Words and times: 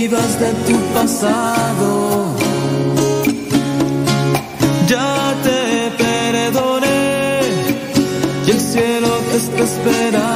vivas 0.00 0.38
de 0.38 0.50
tu 0.66 0.76
pasado. 0.96 1.90
Ya 4.92 5.34
te 5.46 5.60
perdoné 6.02 7.40
y 8.46 8.50
el 8.50 8.60
cielo 8.60 9.10
te 9.30 9.36
está 9.36 9.62
esperando. 9.70 10.35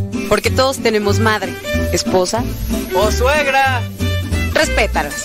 porque 0.31 0.49
todos 0.49 0.77
tenemos 0.77 1.19
madre 1.19 1.53
esposa 1.91 2.41
o 2.95 3.11
suegra. 3.11 3.81
Respétalas. 4.53 5.23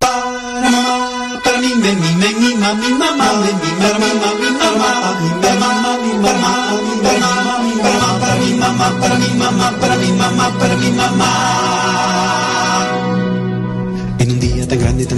Para 0.00 1.58
mi, 1.60 1.74
mi, 1.74 1.92
mi, 1.92 2.34
mi, 2.40 2.54
mamá, 2.54 2.72
mi 2.72 2.88
mamá, 2.94 3.32
mi 3.34 3.52
mamá, 3.82 3.98
mi 4.00 4.50
mamá, 4.50 5.10
mi 5.20 5.40
mamá, 5.44 5.98
mi 6.00 6.12
mamá, 6.24 6.72
mi 6.72 7.18
mamá, 7.20 7.58
mi 7.58 7.74
mamá, 7.82 8.18
para 8.18 8.36
mi 8.36 8.54
mamá, 8.54 8.98
para 8.98 9.14
mi 9.18 9.28
mamá, 9.34 9.72
para 9.78 9.96
mi 9.96 10.10
mamá, 10.10 10.58
para 10.58 10.76
mi 10.76 10.90
mamá 10.90 11.63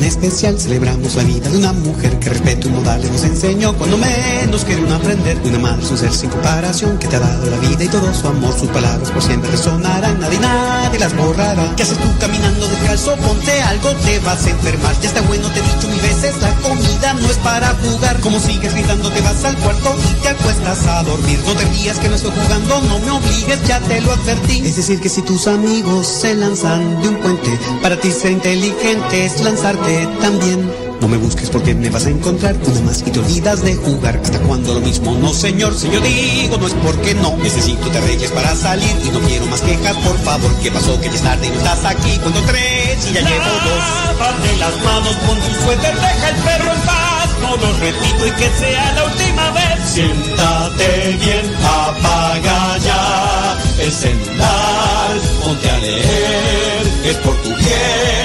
especial, 0.06 0.58
celebramos 0.58 1.14
la 1.16 1.22
vida 1.24 1.48
de 1.48 1.58
una 1.58 1.72
mujer 1.72 2.18
que 2.18 2.30
respeto 2.30 2.68
y 2.68 2.70
modales 2.70 3.10
nos 3.10 3.24
enseñó 3.24 3.74
cuando 3.74 3.98
menos 3.98 4.64
quiere 4.64 4.82
uno 4.82 4.94
aprender. 4.94 5.40
De 5.42 5.48
una 5.48 5.58
madre 5.58 5.82
es 5.82 5.90
un 5.90 5.98
ser 5.98 6.12
sin 6.12 6.30
comparación 6.30 6.98
que 6.98 7.08
te 7.08 7.16
ha 7.16 7.20
dado 7.20 7.50
la 7.50 7.56
vida 7.58 7.84
y 7.84 7.88
todo 7.88 8.12
su 8.14 8.26
amor. 8.28 8.58
Sus 8.58 8.68
palabras 8.68 9.10
por 9.10 9.22
siempre 9.22 9.50
resonarán, 9.50 10.20
nadie, 10.20 10.38
nadie 10.38 10.98
las 10.98 11.16
borrará. 11.16 11.74
¿Qué 11.76 11.82
haces 11.82 11.98
tú 11.98 12.08
caminando 12.20 12.68
descalzo? 12.68 13.16
Ponte 13.16 13.62
algo, 13.62 13.94
te 13.96 14.18
vas 14.20 14.46
a 14.46 14.50
enfermar. 14.50 15.00
Ya 15.00 15.08
está 15.08 15.20
bueno, 15.22 15.48
te 15.50 15.60
he 15.60 15.62
dicho 15.62 15.88
mil 15.88 16.00
veces, 16.00 16.40
la 16.40 16.54
comida 16.56 17.14
no 17.14 17.28
es 17.28 17.36
para 17.38 17.74
jugar. 17.74 18.20
Como 18.20 18.38
sigues 18.40 18.72
gritando, 18.72 19.10
te 19.10 19.20
vas 19.20 19.44
al 19.44 19.56
cuarto 19.58 19.96
y 20.10 20.22
te 20.22 20.28
acuestas 20.28 20.86
a 20.86 21.02
dormir. 21.02 21.38
No 21.46 21.54
te 21.54 21.64
rías 21.66 21.98
que 21.98 22.08
no 22.08 22.14
estoy 22.16 22.32
jugando, 22.32 22.80
no 22.82 22.98
me 23.00 23.10
obligues, 23.10 23.62
ya 23.66 23.80
te 23.80 24.00
lo 24.00 24.12
advertí. 24.12 24.62
Es 24.66 24.76
decir, 24.76 25.00
que 25.00 25.08
si 25.08 25.22
tus 25.22 25.46
amigos 25.46 26.06
se 26.06 26.34
lanzan 26.34 27.02
de 27.02 27.08
un 27.08 27.16
puente, 27.16 27.58
para 27.82 27.98
ti 27.98 28.10
ser 28.10 28.32
inteligente 28.32 29.24
es 29.24 29.40
lanzarte 29.42 29.95
también. 30.20 30.70
No 31.00 31.08
me 31.08 31.18
busques 31.18 31.50
porque 31.50 31.74
me 31.74 31.90
vas 31.90 32.06
a 32.06 32.10
encontrar 32.10 32.56
una 32.66 32.80
más 32.80 33.02
y 33.06 33.10
te 33.10 33.18
olvidas 33.20 33.62
de 33.62 33.76
jugar. 33.76 34.18
¿Hasta 34.22 34.38
cuando 34.40 34.74
lo 34.74 34.80
mismo? 34.80 35.16
No, 35.18 35.32
señor, 35.32 35.74
si 35.74 35.90
yo 35.90 36.00
digo, 36.00 36.56
no 36.56 36.66
es 36.66 36.74
porque 36.74 37.14
no. 37.14 37.36
Necesito 37.36 37.88
te 37.90 38.00
reyes 38.00 38.30
para 38.32 38.54
salir 38.56 38.94
y 39.04 39.10
no 39.10 39.20
quiero 39.20 39.46
más 39.46 39.60
quejas, 39.60 39.96
por 39.98 40.18
favor. 40.20 40.50
¿Qué 40.62 40.70
pasó? 40.70 40.98
Que 41.00 41.08
ya 41.08 41.14
es 41.14 41.22
tarde 41.22 41.46
y 41.46 41.50
no 41.50 41.56
estás 41.56 41.84
aquí. 41.84 42.18
Cuando 42.22 42.40
tres 42.42 43.06
y 43.08 43.12
ya 43.12 43.20
llevo 43.20 43.44
dos. 43.44 43.84
Lávate 44.18 44.56
las 44.58 44.84
manos 44.84 45.16
con 45.26 45.38
tu 45.38 45.64
suéter, 45.64 45.94
deja 45.94 46.28
el 46.30 46.36
perro 46.36 46.72
en 46.72 46.80
paz. 46.80 47.28
No 47.42 47.56
lo 47.56 47.78
repito 47.78 48.26
y 48.26 48.30
que 48.30 48.50
sea 48.58 48.92
la 48.92 49.04
última 49.04 49.50
vez. 49.50 49.78
Siéntate 49.84 51.18
bien, 51.20 51.54
apaga 51.62 52.78
ya 52.78 53.58
el 53.78 53.92
celular, 53.92 55.16
ponte 55.44 55.70
a 55.70 55.78
leer, 55.78 56.75
es 57.10 57.16
por 57.18 57.34
tu 57.42 57.48
bien 57.48 58.16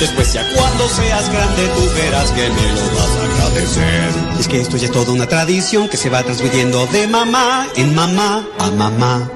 Después 0.00 0.32
ya 0.32 0.42
cuando 0.54 0.88
seas 0.88 1.30
grande 1.30 1.68
tú 1.76 1.82
verás 1.94 2.30
que 2.30 2.48
me 2.48 2.72
lo 2.72 2.80
vas 2.96 3.10
a 3.10 3.24
agradecer. 3.44 4.10
Es 4.40 4.48
que 4.48 4.60
esto 4.62 4.78
ya 4.78 4.86
es 4.86 4.92
toda 4.92 5.12
una 5.12 5.26
tradición 5.26 5.90
que 5.90 5.98
se 5.98 6.08
va 6.08 6.22
transmitiendo 6.22 6.86
de 6.86 7.06
mamá 7.06 7.68
en 7.76 7.94
mamá 7.94 8.42
a 8.58 8.70
mamá. 8.70 9.30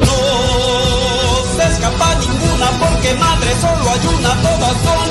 No 0.00 0.06
se 1.56 1.72
escapa 1.72 2.16
ninguna 2.16 2.70
porque 2.80 3.14
madre 3.14 3.52
solo 3.60 3.90
hay 3.90 4.06
una, 4.18 4.34
todas 4.42 4.76
son 4.82 5.08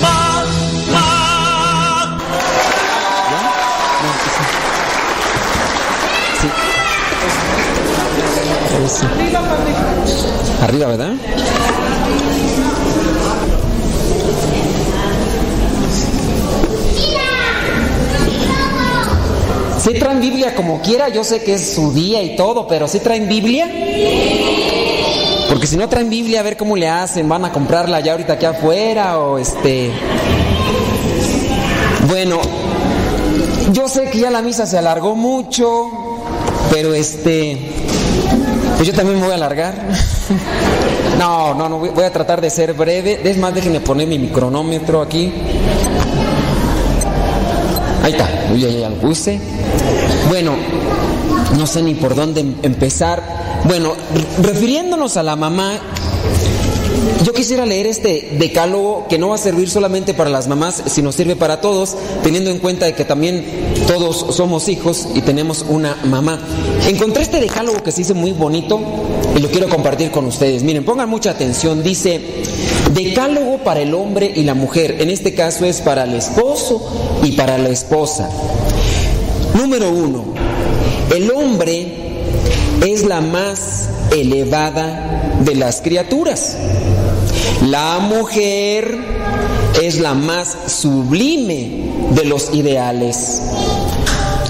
mamá. 0.00 1.04
Sí. 6.40 6.48
Arriba, 10.62 10.86
¿verdad? 10.86 11.12
¿Sí 19.84 19.92
traen 19.98 20.18
Biblia 20.18 20.54
como 20.54 20.80
quiera? 20.80 21.10
Yo 21.10 21.22
sé 21.24 21.42
que 21.42 21.52
es 21.52 21.74
su 21.74 21.92
día 21.92 22.22
y 22.22 22.36
todo, 22.36 22.66
pero 22.66 22.88
¿sí 22.88 23.00
traen 23.00 23.28
Biblia? 23.28 23.70
Porque 25.50 25.66
si 25.66 25.76
no 25.76 25.86
traen 25.90 26.08
Biblia, 26.08 26.40
a 26.40 26.42
ver 26.42 26.56
cómo 26.56 26.74
le 26.74 26.88
hacen, 26.88 27.28
van 27.28 27.44
a 27.44 27.52
comprarla 27.52 28.00
ya 28.00 28.12
ahorita 28.12 28.32
aquí 28.32 28.46
afuera 28.46 29.18
o 29.18 29.36
este... 29.36 29.90
Bueno, 32.08 32.40
yo 33.72 33.86
sé 33.86 34.08
que 34.08 34.20
ya 34.20 34.30
la 34.30 34.40
misa 34.40 34.66
se 34.66 34.78
alargó 34.78 35.14
mucho, 35.16 35.90
pero 36.70 36.94
este... 36.94 37.58
Pues 38.76 38.88
yo 38.88 38.94
también 38.94 39.18
me 39.18 39.24
voy 39.24 39.32
a 39.32 39.36
alargar. 39.36 39.74
No, 41.18 41.54
no, 41.54 41.68
no, 41.68 41.78
voy 41.78 42.04
a 42.04 42.10
tratar 42.10 42.40
de 42.40 42.50
ser 42.50 42.74
breve. 42.74 43.20
Es 43.22 43.38
más, 43.38 43.54
déjenme 43.54 43.78
poner 43.78 44.08
mi 44.08 44.18
cronómetro 44.30 45.00
aquí. 45.00 45.32
Ahí 48.02 48.12
está, 48.12 48.28
ya, 48.54 48.68
ya, 48.68 48.80
ya 48.80 48.88
lo 48.90 48.96
puse. 48.96 49.40
Bueno, 50.28 50.56
no 51.56 51.66
sé 51.66 51.82
ni 51.82 51.94
por 51.94 52.14
dónde 52.14 52.40
em-, 52.40 52.54
empezar. 52.62 53.62
Bueno, 53.64 53.94
refiriéndonos 54.42 55.16
a 55.16 55.22
la 55.22 55.36
mamá, 55.36 55.80
yo 57.24 57.32
quisiera 57.32 57.64
leer 57.64 57.86
este 57.86 58.36
decálogo 58.38 59.06
que 59.08 59.18
no 59.18 59.28
va 59.28 59.36
a 59.36 59.38
servir 59.38 59.70
solamente 59.70 60.14
para 60.14 60.30
las 60.30 60.48
mamás, 60.48 60.82
sino 60.86 61.12
sirve 61.12 61.36
para 61.36 61.60
todos, 61.60 61.96
teniendo 62.22 62.50
en 62.50 62.58
cuenta 62.58 62.86
de 62.86 62.94
que 62.94 63.04
también 63.04 63.44
todos 63.86 64.34
somos 64.34 64.68
hijos 64.68 65.08
y 65.14 65.22
tenemos 65.22 65.64
una 65.68 65.96
mamá. 66.04 66.38
Encontré 66.86 67.22
este 67.22 67.40
decálogo 67.40 67.82
que 67.82 67.92
se 67.92 67.98
dice 67.98 68.14
muy 68.14 68.32
bonito 68.32 68.80
y 69.36 69.40
lo 69.40 69.48
quiero 69.48 69.68
compartir 69.68 70.10
con 70.10 70.26
ustedes. 70.26 70.62
Miren, 70.62 70.84
pongan 70.84 71.08
mucha 71.08 71.30
atención. 71.30 71.82
Dice, 71.82 72.20
decálogo 72.92 73.58
para 73.58 73.80
el 73.80 73.94
hombre 73.94 74.32
y 74.34 74.42
la 74.42 74.54
mujer. 74.54 74.96
En 75.00 75.10
este 75.10 75.34
caso 75.34 75.64
es 75.64 75.80
para 75.80 76.04
el 76.04 76.14
esposo 76.14 77.20
y 77.22 77.32
para 77.32 77.58
la 77.58 77.70
esposa. 77.70 78.28
Número 79.54 79.90
uno, 79.90 80.24
el 81.14 81.30
hombre 81.30 81.86
es 82.84 83.04
la 83.04 83.20
más 83.20 83.88
elevada 84.10 85.38
de 85.40 85.54
las 85.54 85.80
criaturas. 85.80 86.56
La 87.68 88.00
mujer 88.00 88.98
es 89.80 90.00
la 90.00 90.14
más 90.14 90.56
sublime 90.66 91.90
de 92.10 92.24
los 92.24 92.52
ideales. 92.52 93.42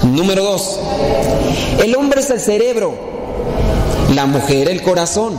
Número 0.03 0.43
dos, 0.43 0.79
el 1.83 1.95
hombre 1.95 2.21
es 2.21 2.29
el 2.31 2.39
cerebro, 2.39 2.93
la 4.13 4.25
mujer 4.25 4.69
el 4.69 4.81
corazón. 4.81 5.33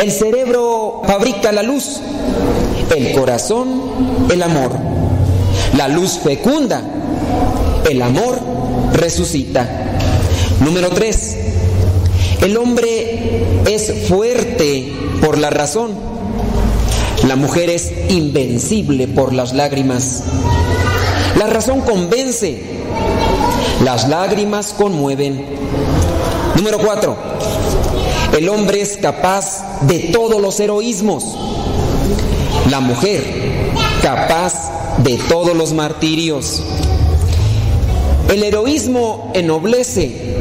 El 0.00 0.12
cerebro 0.12 1.02
fabrica 1.04 1.52
la 1.52 1.62
luz, 1.62 2.00
el 2.96 3.12
corazón 3.12 3.82
el 4.30 4.42
amor. 4.42 4.70
La 5.76 5.88
luz 5.88 6.18
fecunda, 6.22 6.82
el 7.88 8.02
amor 8.02 8.38
resucita. 8.92 9.68
Número 10.60 10.90
tres, 10.90 11.36
el 12.42 12.56
hombre 12.56 13.62
es 13.66 14.08
fuerte 14.08 14.92
por 15.20 15.38
la 15.38 15.50
razón. 15.50 15.92
La 17.26 17.36
mujer 17.36 17.70
es 17.70 17.92
invencible 18.08 19.06
por 19.06 19.32
las 19.32 19.52
lágrimas. 19.52 20.24
La 21.38 21.46
razón 21.46 21.80
convence. 21.82 22.62
Las 23.84 24.08
lágrimas 24.08 24.74
conmueven. 24.76 25.44
Número 26.56 26.78
cuatro, 26.78 27.16
el 28.36 28.48
hombre 28.48 28.82
es 28.82 28.96
capaz 28.96 29.80
de 29.82 30.10
todos 30.12 30.40
los 30.40 30.60
heroísmos. 30.60 31.24
La 32.70 32.80
mujer 32.80 33.22
capaz 34.02 34.98
de 34.98 35.16
todos 35.16 35.56
los 35.56 35.72
martirios. 35.72 36.62
El 38.30 38.44
heroísmo 38.44 39.32
ennoblece, 39.34 40.36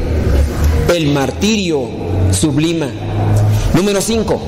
el 0.93 1.07
martirio 1.07 1.87
sublima. 2.31 2.87
Número 3.73 3.99
5. 3.99 4.39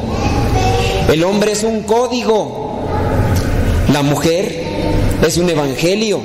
El 1.12 1.24
hombre 1.24 1.54
es 1.54 1.64
un 1.64 1.82
código, 1.82 2.82
la 3.92 4.04
mujer 4.04 4.64
es 5.26 5.38
un 5.38 5.50
evangelio. 5.50 6.20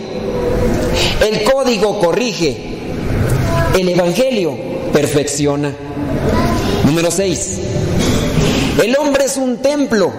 El 1.27 1.43
código 1.51 2.01
corrige, 2.01 2.55
el 3.79 3.89
evangelio 3.89 4.55
perfecciona. 4.93 5.73
Número 6.85 7.11
6. 7.11 7.59
El 8.85 8.95
hombre 8.95 9.25
es 9.25 9.39
un 9.39 9.57
templo, 9.63 10.13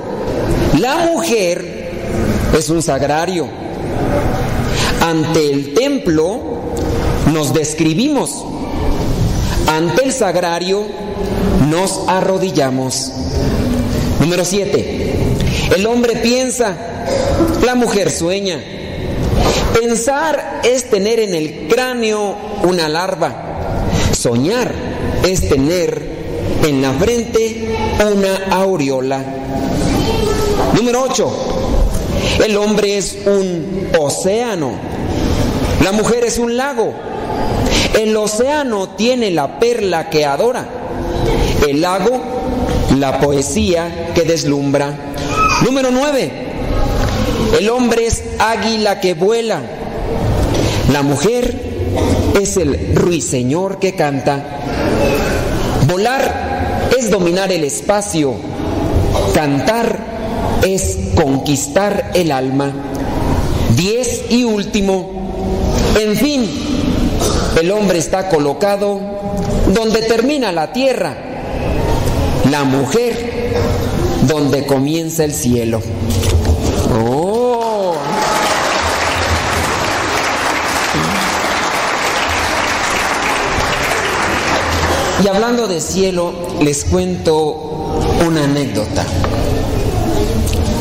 la 0.80 0.98
mujer 1.06 1.92
es 2.58 2.70
un 2.72 2.82
sagrario. 2.82 3.48
Ante 5.00 5.52
el 5.52 5.76
templo 5.76 6.57
nos 7.34 7.54
describimos. 7.54 8.46
Ante 9.68 10.06
el 10.06 10.14
sagrario 10.14 10.86
nos 11.70 12.02
arrodillamos. 12.08 13.12
Número 14.20 14.46
7. 14.46 15.14
El 15.76 15.86
hombre 15.86 16.18
piensa, 16.18 16.76
la 17.66 17.76
mujer 17.76 18.10
sueña. 18.12 18.60
Pensar 19.80 20.62
es 20.64 20.90
tener 20.90 21.20
en 21.20 21.36
el 21.36 21.68
cráneo 21.68 22.36
una 22.64 22.90
larva. 22.90 23.88
Soñar 24.18 24.74
es 25.24 25.50
tener 25.50 26.02
en 26.66 26.82
la 26.82 26.94
frente 26.94 27.76
una 28.12 28.58
aureola. 28.58 29.24
Número 30.74 31.04
8. 31.04 31.32
El 32.46 32.58
hombre 32.58 32.98
es 32.98 33.18
un 33.26 33.90
océano. 34.00 34.72
La 35.84 35.92
mujer 35.92 36.24
es 36.24 36.38
un 36.38 36.58
lago. 36.58 36.94
El 37.94 38.16
océano 38.16 38.90
tiene 38.90 39.32
la 39.32 39.60
perla 39.60 40.10
que 40.10 40.26
adora, 40.26 40.66
el 41.68 41.82
lago 41.82 42.38
la 42.96 43.20
poesía 43.20 44.12
que 44.14 44.24
deslumbra. 44.24 44.96
Número 45.64 45.92
9. 45.92 46.32
El 47.60 47.70
hombre 47.70 48.08
es 48.08 48.24
águila 48.40 49.00
que 49.00 49.14
vuela. 49.14 49.62
La 50.92 51.04
mujer 51.04 51.60
es 52.40 52.58
el 52.58 52.96
ruiseñor 52.96 53.80
que 53.80 53.96
canta. 53.96 54.44
Volar 55.88 56.90
es 56.98 57.12
dominar 57.12 57.52
el 57.52 57.64
espacio. 57.64 58.36
Cantar 59.34 59.98
es 60.66 60.98
conquistar 61.16 62.12
el 62.14 62.32
alma. 62.32 62.72
Diez 63.76 64.24
y 64.30 64.44
último. 64.44 65.12
En 66.00 66.16
fin, 66.16 66.50
el 67.60 67.72
hombre 67.72 67.98
está 67.98 68.30
colocado 68.30 69.00
donde 69.74 70.04
termina 70.04 70.52
la 70.52 70.72
tierra, 70.72 71.16
la 72.52 72.64
mujer 72.64 73.52
donde 74.24 74.66
comienza 74.66 75.24
el 75.24 75.34
cielo. 75.34 75.82
Oh. 76.94 77.96
Y 85.24 85.28
hablando 85.28 85.68
de 85.68 85.82
cielo, 85.82 86.34
les 86.62 86.86
cuento 86.86 87.98
una 88.26 88.44
anécdota. 88.44 89.04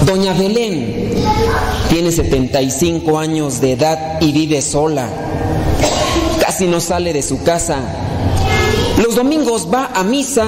Doña 0.05 0.35
Belén 0.35 1.15
tiene 1.89 2.13
75 2.13 3.19
años 3.19 3.63
de 3.63 3.73
edad 3.73 4.21
y 4.21 4.33
vive 4.33 4.61
sola 4.61 5.09
casi 6.57 6.69
no 6.69 6.81
sale 6.81 7.13
de 7.13 7.21
su 7.21 7.43
casa. 7.43 7.77
Los 9.05 9.15
domingos 9.15 9.69
va 9.71 9.91
a 9.93 10.03
misa 10.03 10.47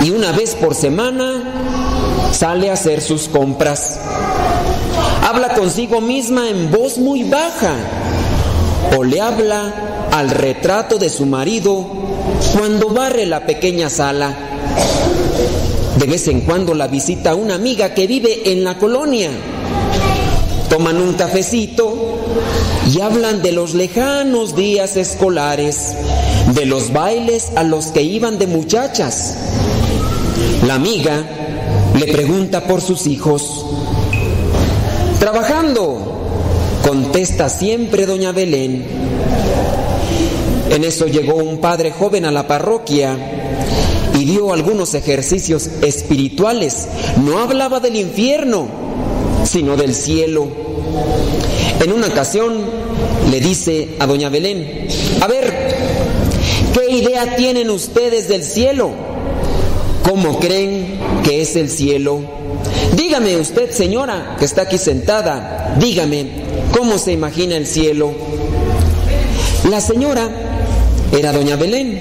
y 0.00 0.10
una 0.10 0.30
vez 0.30 0.54
por 0.54 0.76
semana 0.76 2.30
sale 2.30 2.70
a 2.70 2.74
hacer 2.74 3.00
sus 3.00 3.26
compras. 3.26 3.98
Habla 5.28 5.54
consigo 5.54 6.00
misma 6.00 6.48
en 6.50 6.70
voz 6.70 6.98
muy 6.98 7.24
baja 7.24 7.74
o 8.96 9.02
le 9.02 9.20
habla 9.20 10.08
al 10.12 10.30
retrato 10.30 10.98
de 10.98 11.10
su 11.10 11.26
marido 11.26 11.84
cuando 12.56 12.90
barre 12.90 13.26
la 13.26 13.44
pequeña 13.44 13.90
sala. 13.90 14.36
De 15.98 16.06
vez 16.06 16.28
en 16.28 16.42
cuando 16.42 16.74
la 16.74 16.86
visita 16.86 17.34
una 17.34 17.56
amiga 17.56 17.92
que 17.92 18.06
vive 18.06 18.52
en 18.52 18.62
la 18.62 18.78
colonia. 18.78 19.30
Toman 20.68 20.98
un 20.98 21.14
cafecito 21.14 22.11
y 22.92 23.00
hablan 23.00 23.42
de 23.42 23.52
los 23.52 23.74
lejanos 23.74 24.56
días 24.56 24.96
escolares, 24.96 25.94
de 26.54 26.66
los 26.66 26.92
bailes 26.92 27.52
a 27.56 27.62
los 27.62 27.86
que 27.86 28.02
iban 28.02 28.38
de 28.38 28.46
muchachas. 28.46 29.36
La 30.66 30.74
amiga 30.74 31.24
le 31.98 32.12
pregunta 32.12 32.64
por 32.64 32.80
sus 32.80 33.06
hijos. 33.06 33.66
Trabajando, 35.18 36.22
contesta 36.86 37.48
siempre 37.48 38.06
doña 38.06 38.32
Belén. 38.32 38.84
En 40.70 40.84
eso 40.84 41.06
llegó 41.06 41.34
un 41.34 41.58
padre 41.58 41.92
joven 41.92 42.24
a 42.24 42.30
la 42.30 42.48
parroquia 42.48 43.16
y 44.18 44.24
dio 44.24 44.52
algunos 44.52 44.94
ejercicios 44.94 45.68
espirituales. 45.82 46.88
No 47.22 47.38
hablaba 47.38 47.80
del 47.80 47.96
infierno, 47.96 48.68
sino 49.44 49.76
del 49.76 49.94
cielo. 49.94 50.48
En 51.82 51.92
una 51.92 52.06
ocasión 52.06 52.64
le 53.28 53.40
dice 53.40 53.96
a 53.98 54.06
doña 54.06 54.28
Belén, 54.28 54.86
a 55.20 55.26
ver, 55.26 55.52
¿qué 56.72 56.92
idea 56.94 57.34
tienen 57.34 57.70
ustedes 57.70 58.28
del 58.28 58.44
cielo? 58.44 58.92
¿Cómo 60.08 60.38
creen 60.38 61.00
que 61.24 61.42
es 61.42 61.56
el 61.56 61.68
cielo? 61.68 62.20
Dígame 62.96 63.36
usted, 63.36 63.72
señora, 63.72 64.36
que 64.38 64.44
está 64.44 64.62
aquí 64.62 64.78
sentada, 64.78 65.74
dígame, 65.80 66.26
¿cómo 66.70 66.98
se 66.98 67.10
imagina 67.14 67.56
el 67.56 67.66
cielo? 67.66 68.12
La 69.68 69.80
señora 69.80 70.30
era 71.10 71.32
doña 71.32 71.56
Belén. 71.56 71.98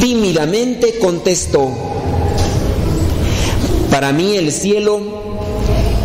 Tímidamente 0.00 1.00
contestó, 1.00 1.68
para 3.90 4.12
mí 4.12 4.36
el 4.36 4.52
cielo 4.52 5.00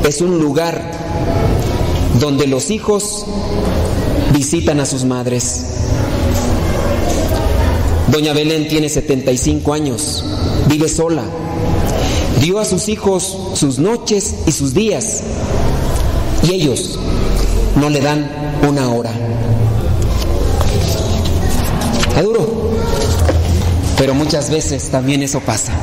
es 0.03 0.21
un 0.21 0.39
lugar 0.39 0.90
donde 2.21 2.45
los 2.45 2.69
hijos 2.69 3.25
visitan 4.31 4.79
a 4.79 4.85
sus 4.85 5.03
madres. 5.03 5.65
Doña 8.09 8.31
Belén 8.31 8.67
tiene 8.67 8.89
75 8.89 9.73
años, 9.73 10.23
vive 10.67 10.87
sola. 10.87 11.23
Dio 12.39 12.59
a 12.59 12.65
sus 12.65 12.89
hijos 12.89 13.37
sus 13.55 13.79
noches 13.79 14.35
y 14.45 14.51
sus 14.51 14.73
días 14.73 15.21
y 16.43 16.53
ellos 16.53 16.99
no 17.75 17.89
le 17.89 18.01
dan 18.01 18.29
una 18.67 18.89
hora. 18.89 19.11
Es 22.17 22.23
duro, 22.23 22.71
pero 23.97 24.13
muchas 24.13 24.49
veces 24.51 24.89
también 24.89 25.23
eso 25.23 25.39
pasa. 25.39 25.73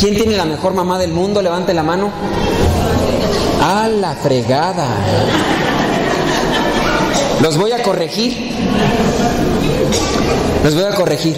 ¿Quién 0.00 0.14
tiene 0.14 0.34
la 0.34 0.46
mejor 0.46 0.72
mamá 0.72 0.98
del 0.98 1.12
mundo? 1.12 1.42
Levante 1.42 1.74
la 1.74 1.82
mano. 1.82 2.10
A 3.62 3.86
la 3.86 4.14
fregada. 4.14 4.86
Los 7.42 7.58
voy 7.58 7.72
a 7.72 7.82
corregir. 7.82 8.50
Los 10.64 10.74
voy 10.74 10.84
a 10.84 10.94
corregir. 10.94 11.36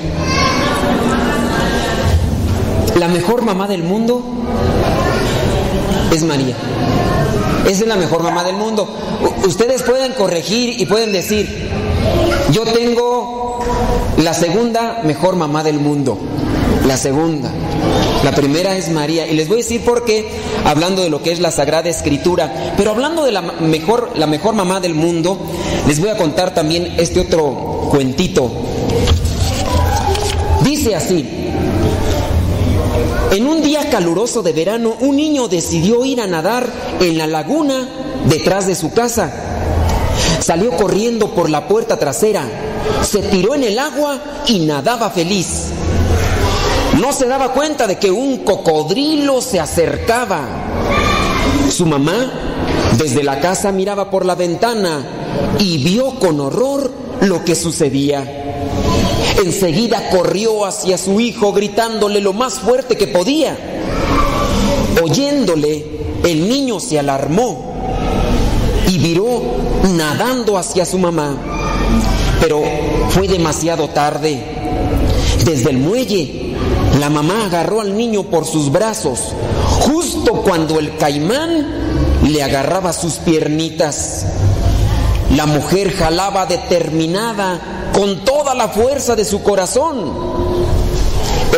La 3.01 3.09
mejor 3.09 3.43
mamá 3.43 3.67
del 3.67 3.83
mundo 3.83 4.23
es 6.13 6.23
María. 6.23 6.55
Esa 7.67 7.83
es 7.83 7.89
la 7.89 7.97
mejor 7.97 8.23
mamá 8.23 8.45
del 8.45 8.55
mundo. 8.55 8.89
Ustedes 9.45 9.83
pueden 9.83 10.13
corregir 10.13 10.81
y 10.81 10.87
pueden 10.87 11.13
decir, 11.13 11.69
yo 12.53 12.63
tengo 12.63 13.59
la 14.19 14.35
segunda 14.35 15.01
mejor 15.03 15.35
mamá 15.35 15.65
del 15.65 15.81
mundo. 15.81 16.17
La 16.87 16.97
segunda. 16.97 17.51
La 18.25 18.33
primera 18.33 18.77
es 18.77 18.91
María. 18.91 19.27
Y 19.27 19.35
les 19.35 19.49
voy 19.49 19.59
a 19.61 19.63
decir 19.63 19.85
por 19.85 20.05
qué, 20.05 20.29
hablando 20.65 21.03
de 21.03 21.11
lo 21.11 21.23
que 21.23 21.33
es 21.33 21.41
la 21.41 21.51
Sagrada 21.51 21.89
Escritura. 21.89 22.75
Pero 22.77 22.91
hablando 22.91 23.25
de 23.25 23.33
la 23.33 23.43
mejor, 23.43 24.11
la 24.17 24.27
mejor 24.27 24.55
mamá 24.55 24.81
del 24.81 24.95
mundo, 24.95 25.39
les 25.87 26.01
voy 26.01 26.11
a 26.11 26.17
contar 26.17 26.55
también 26.55 26.95
este 26.99 27.21
otro 27.21 27.89
cuentito. 27.91 28.51
Dice 30.63 30.95
así. 30.95 31.29
En 33.31 33.47
un 33.47 33.63
día 33.63 33.89
caluroso 33.89 34.43
de 34.43 34.53
verano, 34.53 34.95
un 35.01 35.17
niño 35.17 35.49
decidió 35.49 36.05
ir 36.05 36.21
a 36.21 36.27
nadar 36.27 36.69
en 37.01 37.17
la 37.17 37.27
laguna 37.27 37.89
detrás 38.29 38.67
de 38.67 38.75
su 38.75 38.93
casa. 38.93 39.33
Salió 40.41 40.77
corriendo 40.77 41.35
por 41.35 41.49
la 41.49 41.67
puerta 41.67 41.97
trasera, 41.97 42.45
se 43.03 43.21
tiró 43.23 43.55
en 43.55 43.65
el 43.65 43.79
agua 43.79 44.21
y 44.49 44.59
nadaba 44.61 45.11
feliz. 45.11 45.73
No 47.01 47.13
se 47.13 47.27
daba 47.27 47.53
cuenta 47.53 47.87
de 47.87 47.99
que 47.99 48.11
un 48.11 48.39
cocodrilo 48.39 49.41
se 49.41 49.59
acercaba. 49.59 50.41
Su 51.71 51.87
mamá 51.87 52.33
desde 52.99 53.23
la 53.23 53.41
casa 53.41 53.73
miraba 53.73 54.11
por 54.11 54.27
la 54.27 54.35
ventana 54.35 55.05
y 55.59 55.79
vio 55.79 56.19
con 56.19 56.39
horror 56.41 56.93
lo 57.23 57.45
que 57.45 57.55
sucedía. 57.55 58.41
Enseguida 59.43 60.11
corrió 60.11 60.67
hacia 60.67 60.99
su 60.99 61.19
hijo 61.19 61.53
gritándole 61.53 62.21
lo 62.21 62.33
más 62.33 62.55
fuerte 62.55 62.97
que 62.97 63.07
podía. 63.07 63.57
Oyéndole, 65.03 65.85
el 66.25 66.49
niño 66.49 66.79
se 66.79 66.99
alarmó 66.99 67.73
y 68.87 68.99
viró 68.99 69.43
nadando 69.97 70.59
hacia 70.59 70.85
su 70.85 70.99
mamá. 70.99 71.37
Pero 72.41 72.63
fue 73.11 73.27
demasiado 73.29 73.89
tarde. 73.89 74.43
Desde 75.45 75.71
el 75.71 75.79
muelle 75.79 76.52
la 76.99 77.11
mamá 77.11 77.47
agarró 77.47 77.81
al 77.81 77.97
niño 77.97 78.23
por 78.25 78.45
sus 78.47 78.71
brazos, 78.71 79.21
justo 79.81 80.35
cuando 80.43 80.79
el 80.79 80.97
caimán 80.97 81.67
le 82.29 82.43
agarraba 82.43 82.93
sus 82.93 83.15
piernitas. 83.15 84.27
La 85.35 85.47
mujer 85.47 85.93
jalaba 85.97 86.47
determinada 86.47 87.91
con 87.93 88.25
toda 88.25 88.55
la 88.55 88.69
fuerza 88.69 89.17
de 89.17 89.25
su 89.25 89.43
corazón. 89.43 90.13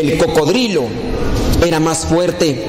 El 0.01 0.17
cocodrilo 0.19 0.85
era 1.65 1.81
más 1.81 2.07
fuerte, 2.07 2.65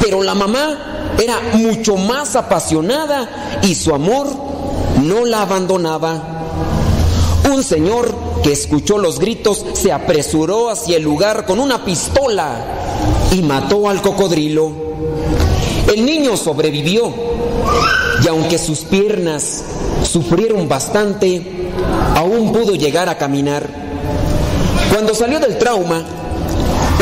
pero 0.00 0.22
la 0.22 0.34
mamá 0.34 1.14
era 1.18 1.40
mucho 1.54 1.96
más 1.96 2.36
apasionada 2.36 3.60
y 3.62 3.74
su 3.74 3.94
amor 3.94 4.28
no 5.02 5.24
la 5.24 5.42
abandonaba. 5.42 6.22
Un 7.52 7.62
señor 7.62 8.25
que 8.46 8.52
escuchó 8.52 8.98
los 8.98 9.18
gritos 9.18 9.66
se 9.72 9.90
apresuró 9.90 10.70
hacia 10.70 10.98
el 10.98 11.02
lugar 11.02 11.46
con 11.46 11.58
una 11.58 11.84
pistola 11.84 12.64
y 13.32 13.42
mató 13.42 13.88
al 13.88 14.00
cocodrilo. 14.00 14.70
El 15.92 16.06
niño 16.06 16.36
sobrevivió 16.36 17.12
y 18.22 18.28
aunque 18.28 18.56
sus 18.58 18.82
piernas 18.82 19.64
sufrieron 20.04 20.68
bastante, 20.68 21.42
aún 22.14 22.52
pudo 22.52 22.76
llegar 22.76 23.08
a 23.08 23.18
caminar. 23.18 23.68
Cuando 24.92 25.12
salió 25.12 25.40
del 25.40 25.58
trauma, 25.58 26.04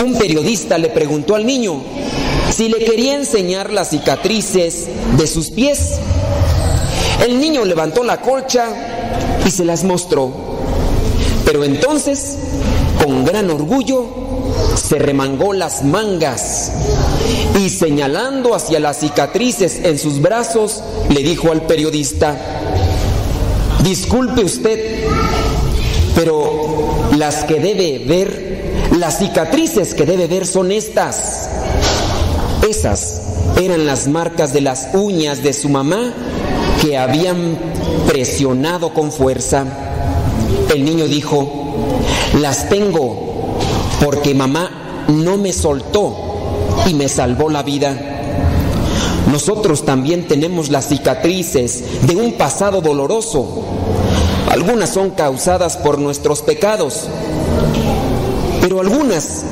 un 0.03 0.15
periodista 0.15 0.79
le 0.79 0.89
preguntó 0.89 1.35
al 1.35 1.45
niño 1.45 1.79
si 2.51 2.71
le 2.71 2.79
quería 2.87 3.17
enseñar 3.17 3.71
las 3.71 3.91
cicatrices 3.91 4.87
de 5.19 5.27
sus 5.27 5.51
pies. 5.51 5.99
El 7.23 7.39
niño 7.39 7.67
levantó 7.67 8.03
la 8.03 8.23
colcha 8.23 9.43
y 9.45 9.51
se 9.51 9.67
las 9.67 9.85
mostró. 9.85 10.44
Pero 11.45 11.65
entonces, 11.65 12.37
con 13.03 13.25
gran 13.25 13.51
orgullo, 13.51 14.07
se 14.77 14.99
remangó 14.99 15.53
las 15.53 15.85
mangas 15.85 16.73
y 17.59 17.71
señalando 17.71 18.55
hacia 18.55 18.81
las 18.81 19.01
cicatrices 19.01 19.81
en 19.85 19.99
sus 19.99 20.21
brazos, 20.21 20.83
le 21.11 21.23
dijo 21.23 21.53
al 21.53 21.63
periodista, 21.63 22.37
disculpe 23.83 24.43
usted, 24.43 25.05
pero 26.15 27.09
las 27.17 27.45
que 27.45 27.61
debe 27.61 28.05
ver, 28.07 28.91
las 28.99 29.19
cicatrices 29.19 29.95
que 29.95 30.07
debe 30.07 30.27
ver 30.27 30.47
son 30.47 30.73
estas. 30.73 31.51
Esas 32.69 33.23
eran 33.61 33.87
las 33.87 34.09
marcas 34.09 34.53
de 34.53 34.63
las 34.63 34.89
uñas 34.95 35.43
de 35.43 35.53
su 35.53 35.69
mamá 35.69 36.15
que 36.81 36.97
habían 36.97 37.59
presionado 38.09 38.93
con 38.95 39.13
fuerza. 39.13 39.65
El 40.75 40.85
niño 40.85 41.07
dijo, 41.07 41.49
las 42.41 42.69
tengo 42.69 43.17
porque 44.05 44.35
mamá 44.35 45.05
no 45.07 45.37
me 45.37 45.53
soltó 45.53 46.17
y 46.89 46.95
me 46.95 47.09
salvó 47.09 47.49
la 47.49 47.63
vida. 47.63 47.97
Nosotros 49.31 49.85
también 49.85 50.27
tenemos 50.27 50.71
las 50.71 50.89
cicatrices 50.89 52.05
de 52.09 52.17
un 52.17 52.33
pasado 52.33 52.81
doloroso. 52.81 53.63
Algunas 54.51 54.91
son 54.91 55.11
causadas 55.11 55.77
por 55.77 56.01
nuestros 56.01 56.43
pecados, 56.43 57.09
pero 58.61 58.81
algunas 58.81 59.45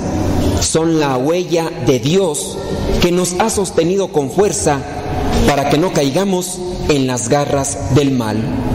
son 0.61 0.99
la 0.99 1.17
huella 1.19 1.71
de 1.87 2.00
Dios 2.00 2.59
que 3.00 3.12
nos 3.12 3.35
ha 3.38 3.49
sostenido 3.49 4.09
con 4.09 4.29
fuerza 4.29 4.81
para 5.47 5.71
que 5.71 5.79
no 5.79 5.93
caigamos 5.93 6.59
en 6.88 7.07
las 7.07 7.29
garras 7.29 7.95
del 7.95 8.11
mal. 8.11 8.72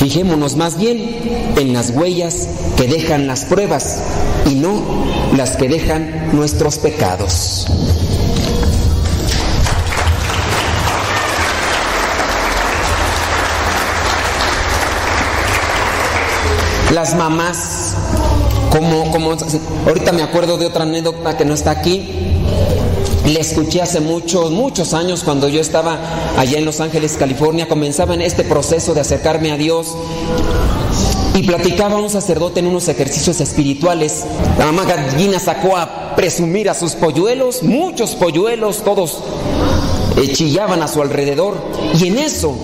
Fijémonos 0.00 0.56
más 0.56 0.78
bien 0.78 1.52
en 1.58 1.74
las 1.74 1.90
huellas 1.90 2.48
que 2.78 2.88
dejan 2.88 3.26
las 3.26 3.44
pruebas 3.44 3.98
y 4.50 4.54
no 4.54 4.82
las 5.36 5.58
que 5.58 5.68
dejan 5.68 6.34
nuestros 6.34 6.78
pecados. 6.78 7.66
Las 16.94 17.14
mamás, 17.14 17.94
como, 18.72 19.10
como 19.12 19.36
ahorita 19.86 20.12
me 20.12 20.22
acuerdo 20.22 20.56
de 20.56 20.64
otra 20.64 20.84
anécdota 20.84 21.36
que 21.36 21.44
no 21.44 21.52
está 21.52 21.72
aquí, 21.72 22.08
le 23.24 23.40
escuché 23.40 23.82
hace 23.82 24.00
muchos, 24.00 24.50
muchos 24.50 24.94
años 24.94 25.22
cuando 25.24 25.48
yo 25.48 25.60
estaba 25.60 25.98
allá 26.36 26.58
en 26.58 26.64
Los 26.64 26.80
Ángeles, 26.80 27.16
California, 27.18 27.68
comenzaba 27.68 28.14
en 28.14 28.22
este 28.22 28.44
proceso 28.44 28.94
de 28.94 29.00
acercarme 29.00 29.52
a 29.52 29.56
Dios 29.56 29.94
y 31.34 31.42
platicaba 31.42 31.96
un 31.96 32.10
sacerdote 32.10 32.60
en 32.60 32.66
unos 32.66 32.88
ejercicios 32.88 33.40
espirituales. 33.40 34.24
La 34.58 34.66
mamá 34.66 34.84
gallina 34.84 35.38
sacó 35.38 35.76
a 35.76 36.14
presumir 36.16 36.68
a 36.68 36.74
sus 36.74 36.92
polluelos, 36.92 37.62
muchos 37.62 38.14
polluelos, 38.14 38.82
todos 38.82 39.18
eh, 40.16 40.32
chillaban 40.32 40.82
a 40.82 40.88
su 40.88 41.00
alrededor. 41.00 41.56
Y 41.98 42.08
en 42.08 42.18
eso 42.18 42.54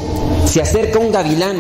se 0.47 0.61
acerca 0.61 0.99
un 0.99 1.13
gavilán 1.13 1.57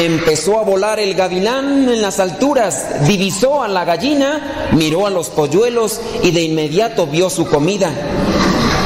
Empezó 0.00 0.58
a 0.58 0.62
volar 0.62 0.98
el 0.98 1.12
gavilán 1.12 1.86
en 1.86 2.00
las 2.00 2.20
alturas, 2.20 3.06
divisó 3.06 3.62
a 3.62 3.68
la 3.68 3.84
gallina, 3.84 4.70
miró 4.72 5.06
a 5.06 5.10
los 5.10 5.28
polluelos 5.28 6.00
y 6.22 6.30
de 6.30 6.40
inmediato 6.40 7.06
vio 7.06 7.28
su 7.28 7.44
comida. 7.44 7.92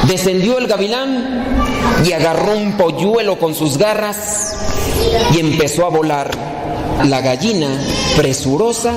Descendió 0.09 0.57
el 0.57 0.67
gavilán 0.67 1.55
y 2.05 2.11
agarró 2.11 2.57
un 2.57 2.75
polluelo 2.75 3.39
con 3.39 3.55
sus 3.55 3.77
garras 3.77 4.57
y 5.33 5.39
empezó 5.39 5.85
a 5.85 5.89
volar. 5.89 6.31
La 7.05 7.21
gallina, 7.21 7.69
presurosa, 8.17 8.95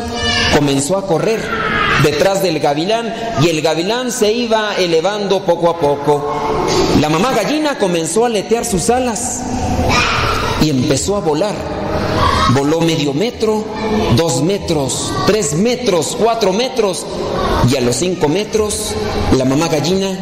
comenzó 0.57 0.99
a 0.99 1.07
correr 1.07 1.41
detrás 2.03 2.43
del 2.43 2.59
gavilán 2.59 3.15
y 3.43 3.49
el 3.49 3.63
gavilán 3.63 4.11
se 4.11 4.33
iba 4.33 4.75
elevando 4.75 5.45
poco 5.45 5.71
a 5.71 5.79
poco. 5.79 6.35
La 7.01 7.11
mamá 7.11 7.33
gallina 7.33 7.79
comenzó 7.79 8.25
a 8.25 8.27
aletear 8.27 8.65
sus 8.65 8.91
alas 8.91 9.41
y 10.61 10.71
empezó 10.71 11.15
a 11.15 11.21
volar. 11.21 11.78
Voló 12.55 12.81
medio 12.81 13.13
metro, 13.13 13.65
dos 14.17 14.43
metros, 14.43 15.13
tres 15.27 15.55
metros, 15.55 16.17
cuatro 16.19 16.53
metros 16.53 17.07
y 17.71 17.77
a 17.77 17.81
los 17.81 17.97
cinco 17.97 18.29
metros 18.29 18.95
la 19.37 19.45
mamá 19.45 19.69
gallina 19.69 20.19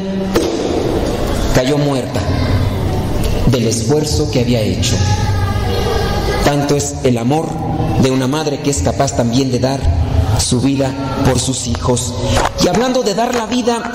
cayó 1.54 1.78
muerta 1.78 2.20
del 3.46 3.68
esfuerzo 3.68 4.30
que 4.30 4.40
había 4.40 4.61
hecho. 4.61 4.96
Tanto 6.44 6.76
es 6.76 6.96
el 7.04 7.18
amor 7.18 7.49
de 8.02 8.11
una 8.11 8.26
madre 8.26 8.61
que 8.61 8.70
es 8.70 8.82
capaz 8.82 9.16
también 9.16 9.50
de 9.50 9.58
dar 9.58 9.80
su 10.38 10.61
vida 10.61 10.92
por 11.25 11.38
sus 11.38 11.66
hijos. 11.66 12.14
Y 12.64 12.68
hablando 12.68 13.02
de 13.02 13.14
dar 13.14 13.35
la 13.35 13.46
vida, 13.46 13.92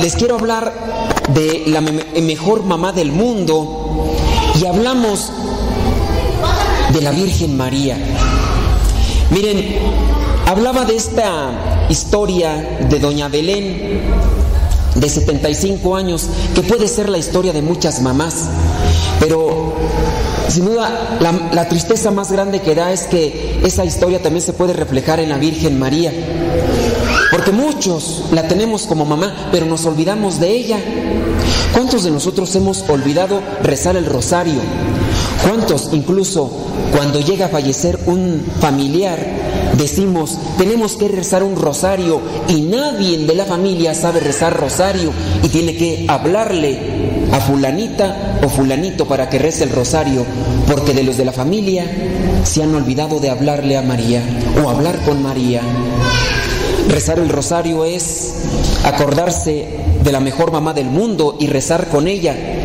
les 0.00 0.16
quiero 0.16 0.36
hablar 0.36 0.72
de 1.34 1.64
la 1.66 1.80
mejor 1.80 2.64
mamá 2.64 2.92
del 2.92 3.12
mundo 3.12 4.14
y 4.60 4.66
hablamos 4.66 5.32
de 6.92 7.00
la 7.02 7.10
Virgen 7.10 7.56
María. 7.56 7.96
Miren, 9.30 9.78
hablaba 10.46 10.84
de 10.84 10.96
esta 10.96 11.86
historia 11.88 12.78
de 12.88 12.98
Doña 12.98 13.28
Belén 13.28 14.02
de 14.94 15.08
75 15.08 15.96
años, 15.96 16.28
que 16.54 16.62
puede 16.62 16.88
ser 16.88 17.08
la 17.08 17.18
historia 17.18 17.52
de 17.52 17.62
muchas 17.62 18.00
mamás, 18.00 18.48
pero 19.20 19.74
sin 20.48 20.64
duda 20.64 21.18
la, 21.20 21.50
la, 21.52 21.68
tristeza 21.68 22.10
más 22.10 22.32
grande 22.32 22.60
que 22.60 22.74
da 22.74 22.92
es 22.92 23.02
que 23.02 23.60
esa 23.64 23.84
historia 23.84 24.22
también 24.22 24.42
se 24.42 24.52
puede 24.52 24.72
reflejar 24.72 25.20
en 25.20 25.28
la 25.28 25.38
Virgen 25.38 25.78
María, 25.78 26.12
porque 27.30 27.50
muchos 27.50 28.24
la 28.32 28.48
tenemos 28.48 28.86
como 28.86 29.04
mamá, 29.04 29.48
pero 29.52 29.66
nos 29.66 29.84
olvidamos 29.84 30.40
de 30.40 30.50
ella. 30.50 30.78
¿Cuántos 31.74 32.04
de 32.04 32.10
nosotros 32.10 32.54
hemos 32.56 32.88
olvidado 32.88 33.42
rezar 33.62 33.96
el 33.96 34.06
rosario? 34.06 34.60
¿Cuántos 35.42 35.90
incluso 35.92 36.50
cuando 36.92 37.20
llega 37.20 37.46
a 37.46 37.50
fallecer 37.50 37.98
un 38.06 38.44
familiar 38.60 39.18
decimos, 39.76 40.38
tenemos 40.58 40.96
que 40.96 41.08
rezar 41.08 41.42
un 41.42 41.56
rosario 41.56 42.20
y 42.48 42.62
nadie 42.62 43.18
de 43.18 43.34
la 43.34 43.44
familia 43.44 43.94
sabe 43.94 44.20
rezar 44.20 44.58
rosario 44.58 45.12
y 45.42 45.48
tiene 45.48 45.76
que 45.76 46.06
hablarle 46.08 46.78
a 47.32 47.40
fulanita 47.40 48.38
o 48.42 48.48
fulanito 48.48 49.06
para 49.06 49.28
que 49.28 49.38
rece 49.38 49.64
el 49.64 49.70
rosario, 49.70 50.24
porque 50.66 50.94
de 50.94 51.02
los 51.02 51.16
de 51.16 51.24
la 51.24 51.32
familia 51.32 51.84
se 52.44 52.62
han 52.62 52.74
olvidado 52.74 53.20
de 53.20 53.30
hablarle 53.30 53.76
a 53.76 53.82
María 53.82 54.22
o 54.62 54.68
hablar 54.68 54.98
con 55.04 55.22
María. 55.22 55.60
Rezar 56.88 57.18
el 57.18 57.28
rosario 57.28 57.84
es 57.84 58.34
acordarse 58.84 59.66
de 60.02 60.12
la 60.12 60.20
mejor 60.20 60.52
mamá 60.52 60.72
del 60.72 60.86
mundo 60.86 61.36
y 61.40 61.48
rezar 61.48 61.88
con 61.88 62.06
ella 62.06 62.55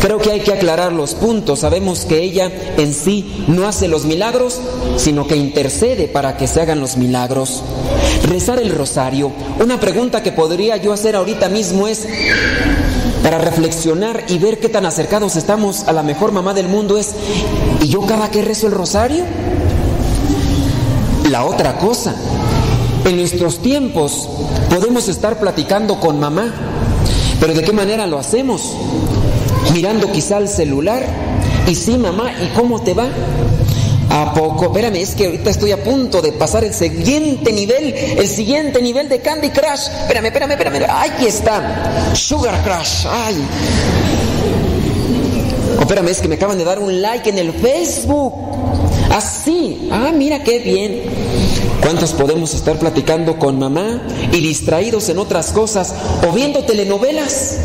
Creo 0.00 0.18
que 0.18 0.32
hay 0.32 0.40
que 0.40 0.52
aclarar 0.52 0.92
los 0.92 1.14
puntos. 1.14 1.60
Sabemos 1.60 2.06
que 2.06 2.22
ella 2.22 2.50
en 2.78 2.94
sí 2.94 3.44
no 3.48 3.68
hace 3.68 3.86
los 3.86 4.06
milagros, 4.06 4.58
sino 4.96 5.26
que 5.26 5.36
intercede 5.36 6.08
para 6.08 6.36
que 6.36 6.46
se 6.46 6.62
hagan 6.62 6.80
los 6.80 6.96
milagros. 6.96 7.62
Rezar 8.28 8.58
el 8.60 8.70
rosario. 8.70 9.30
Una 9.62 9.78
pregunta 9.78 10.22
que 10.22 10.32
podría 10.32 10.78
yo 10.78 10.94
hacer 10.94 11.16
ahorita 11.16 11.50
mismo 11.50 11.86
es, 11.86 12.06
para 13.22 13.38
reflexionar 13.38 14.24
y 14.28 14.38
ver 14.38 14.58
qué 14.58 14.70
tan 14.70 14.86
acercados 14.86 15.36
estamos 15.36 15.84
a 15.86 15.92
la 15.92 16.02
mejor 16.02 16.32
mamá 16.32 16.54
del 16.54 16.68
mundo 16.68 16.96
es, 16.96 17.10
¿y 17.82 17.88
yo 17.88 18.00
cada 18.06 18.30
que 18.30 18.42
rezo 18.42 18.66
el 18.66 18.72
rosario? 18.72 19.24
La 21.28 21.44
otra 21.44 21.76
cosa, 21.76 22.14
en 23.04 23.16
nuestros 23.16 23.58
tiempos 23.58 24.28
podemos 24.70 25.08
estar 25.08 25.38
platicando 25.38 26.00
con 26.00 26.18
mamá, 26.18 26.52
pero 27.38 27.52
¿de 27.52 27.62
qué 27.62 27.72
manera 27.72 28.06
lo 28.06 28.18
hacemos? 28.18 28.74
Mirando 29.72 30.10
quizá 30.12 30.38
el 30.38 30.48
celular. 30.48 31.04
Y 31.66 31.74
sí, 31.74 31.96
mamá, 31.96 32.32
¿y 32.42 32.48
cómo 32.56 32.82
te 32.82 32.94
va? 32.94 33.08
¿A 34.10 34.34
poco? 34.34 34.66
Espérame, 34.66 34.96
es 34.96 35.14
que 35.14 35.26
ahorita 35.26 35.50
estoy 35.50 35.70
a 35.72 35.82
punto 35.82 36.20
de 36.20 36.32
pasar 36.32 36.64
el 36.64 36.74
siguiente 36.74 37.52
nivel, 37.52 37.94
el 37.94 38.26
siguiente 38.26 38.82
nivel 38.82 39.08
de 39.08 39.20
Candy 39.20 39.50
Crush. 39.50 39.88
Espérame, 40.02 40.26
espérame, 40.26 40.50
espérame. 40.52 40.86
Aquí 40.88 41.26
está. 41.26 42.12
Sugar 42.14 42.60
Crush. 42.64 43.06
Ay. 43.08 43.36
Oh, 45.78 45.82
espérame, 45.82 46.08
es 46.08 46.20
que 46.20 46.28
me 46.28 46.34
acaban 46.34 46.58
de 46.58 46.64
dar 46.64 46.80
un 46.80 47.00
like 47.00 47.30
en 47.30 47.38
el 47.38 47.52
Facebook. 47.52 48.34
Así. 49.12 49.88
Ah, 49.92 50.10
mira 50.12 50.42
qué 50.42 50.58
bien. 50.58 51.02
¿Cuántos 51.80 52.12
podemos 52.12 52.52
estar 52.54 52.78
platicando 52.78 53.38
con 53.38 53.58
mamá 53.58 54.02
y 54.32 54.40
distraídos 54.40 55.08
en 55.08 55.18
otras 55.18 55.52
cosas 55.52 55.94
o 56.28 56.32
viendo 56.32 56.64
telenovelas? 56.64 57.58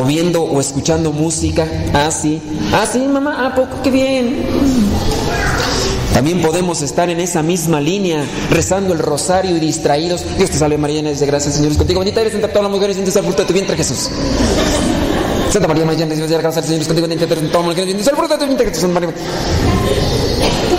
O 0.00 0.04
viendo 0.04 0.42
o 0.42 0.60
escuchando 0.60 1.12
música. 1.12 1.66
Ah, 1.92 2.10
sí. 2.10 2.40
Ah, 2.72 2.86
sí, 2.90 2.98
mamá. 2.98 3.36
Ah, 3.38 3.54
poco, 3.54 3.82
qué 3.82 3.90
bien. 3.90 4.46
También 6.12 6.40
podemos 6.40 6.80
estar 6.80 7.10
en 7.10 7.20
esa 7.20 7.42
misma 7.42 7.80
línea, 7.80 8.24
rezando 8.50 8.94
el 8.94 8.98
rosario 8.98 9.56
y 9.56 9.60
distraídos. 9.60 10.24
Dios 10.38 10.50
te 10.50 10.56
salve 10.56 10.78
María, 10.78 11.02
llena 11.02 11.12
de 11.12 11.26
gracia, 11.26 11.52
Señor 11.52 11.72
es 11.72 11.78
contigo. 11.78 12.00
Bendita 12.00 12.20
eres 12.22 12.34
entre 12.34 12.48
todas 12.48 12.64
las 12.64 12.72
mujeres, 12.72 12.96
y 12.96 13.00
el 13.00 13.12
fruto 13.12 13.42
de 13.42 13.44
tu 13.44 13.52
vientre, 13.52 13.76
Jesús. 13.76 14.08
Santa 15.50 15.68
María, 15.68 15.84
María, 15.84 16.06
llena 16.06 16.26
de 16.26 16.38
gracia, 16.38 16.62
Señor 16.62 16.80
es 16.80 16.86
contigo. 16.86 17.06
Bendita 17.06 17.26
eres 17.26 17.44
entre 17.44 17.52
todas 17.52 17.66
las 17.66 17.76
mujeres, 17.76 18.08
el 18.08 18.16
fruto 18.16 18.34
de 18.34 18.38
tu 18.38 18.46
vientre, 18.46 18.66
Jesús. 18.70 18.88
María. 18.88 19.10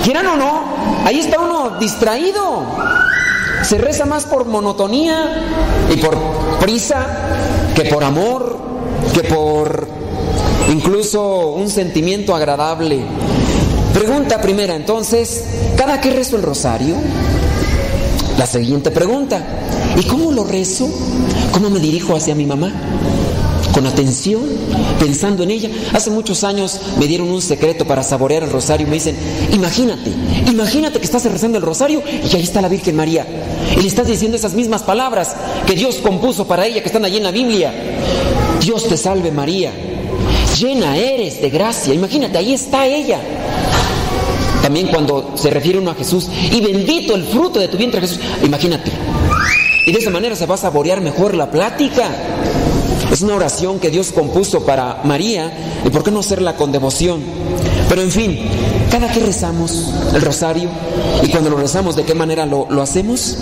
Quieran 0.03 0.25
o 0.27 0.37
no, 0.37 0.63
ahí 1.05 1.19
está 1.19 1.39
uno 1.39 1.77
distraído. 1.79 2.65
Se 3.61 3.77
reza 3.77 4.05
más 4.05 4.25
por 4.25 4.45
monotonía 4.45 5.43
y 5.93 5.97
por 5.97 6.17
prisa 6.59 7.05
que 7.75 7.85
por 7.85 8.03
amor 8.03 8.56
que 9.13 9.23
por 9.23 9.87
incluso 10.71 11.49
un 11.49 11.69
sentimiento 11.69 12.35
agradable. 12.35 12.99
Pregunta 13.93 14.39
primera, 14.41 14.75
entonces, 14.75 15.43
¿cada 15.75 15.99
qué 15.99 16.11
rezo 16.11 16.35
el 16.35 16.43
rosario? 16.43 16.95
La 18.37 18.45
siguiente 18.45 18.91
pregunta, 18.91 19.41
¿y 19.97 20.03
cómo 20.03 20.31
lo 20.31 20.43
rezo? 20.43 20.87
¿Cómo 21.51 21.69
me 21.69 21.79
dirijo 21.79 22.15
hacia 22.15 22.35
mi 22.35 22.45
mamá? 22.45 22.71
con 23.77 23.85
atención, 23.85 24.41
pensando 24.99 25.43
en 25.43 25.51
ella. 25.51 25.69
Hace 25.93 26.09
muchos 26.09 26.43
años 26.43 26.79
me 26.97 27.05
dieron 27.05 27.29
un 27.29 27.43
secreto 27.43 27.85
para 27.85 28.01
saborear 28.01 28.41
el 28.41 28.49
rosario. 28.49 28.87
Me 28.87 28.95
dicen, 28.95 29.15
imagínate, 29.53 30.11
imagínate 30.47 30.97
que 30.97 31.05
estás 31.05 31.25
rezando 31.25 31.59
el 31.59 31.63
rosario 31.63 32.01
y 32.07 32.35
ahí 32.35 32.41
está 32.41 32.59
la 32.59 32.69
Virgen 32.69 32.95
María. 32.95 33.27
Y 33.77 33.81
le 33.81 33.87
estás 33.87 34.07
diciendo 34.07 34.35
esas 34.35 34.55
mismas 34.55 34.81
palabras 34.81 35.35
que 35.67 35.75
Dios 35.75 35.97
compuso 35.97 36.47
para 36.47 36.65
ella, 36.65 36.81
que 36.81 36.87
están 36.87 37.05
allí 37.05 37.17
en 37.17 37.23
la 37.23 37.29
Biblia. 37.29 37.71
Dios 38.61 38.87
te 38.87 38.97
salve 38.97 39.31
María, 39.31 39.71
llena 40.57 40.97
eres 40.97 41.41
de 41.41 41.49
gracia. 41.49 41.93
Imagínate, 41.93 42.37
ahí 42.37 42.53
está 42.53 42.85
ella. 42.85 43.19
También 44.61 44.87
cuando 44.87 45.33
se 45.35 45.49
refiere 45.49 45.79
uno 45.79 45.91
a 45.91 45.95
Jesús, 45.95 46.29
y 46.51 46.59
bendito 46.59 47.15
el 47.15 47.23
fruto 47.23 47.59
de 47.59 47.67
tu 47.67 47.77
vientre 47.77 48.01
Jesús, 48.01 48.19
imagínate. 48.43 48.91
Y 49.85 49.91
de 49.93 49.99
esa 49.99 50.09
manera 50.09 50.35
se 50.35 50.45
va 50.45 50.55
a 50.55 50.57
saborear 50.57 50.99
mejor 50.99 51.33
la 51.35 51.49
plática. 51.49 52.09
Es 53.11 53.21
una 53.21 53.35
oración 53.35 53.79
que 53.79 53.89
Dios 53.89 54.11
compuso 54.11 54.65
para 54.65 55.01
María, 55.05 55.81
y 55.85 55.89
por 55.89 56.03
qué 56.03 56.11
no 56.11 56.19
hacerla 56.19 56.57
con 56.57 56.71
devoción. 56.71 57.21
Pero 57.87 58.01
en 58.01 58.11
fin, 58.11 58.39
cada 58.91 59.09
que 59.09 59.21
rezamos 59.21 59.93
el 60.13 60.21
rosario, 60.21 60.69
y 61.23 61.29
cuando 61.29 61.49
lo 61.49 61.57
rezamos, 61.57 61.95
¿de 61.95 62.03
qué 62.03 62.13
manera 62.13 62.45
lo, 62.45 62.67
lo 62.69 62.81
hacemos? 62.81 63.37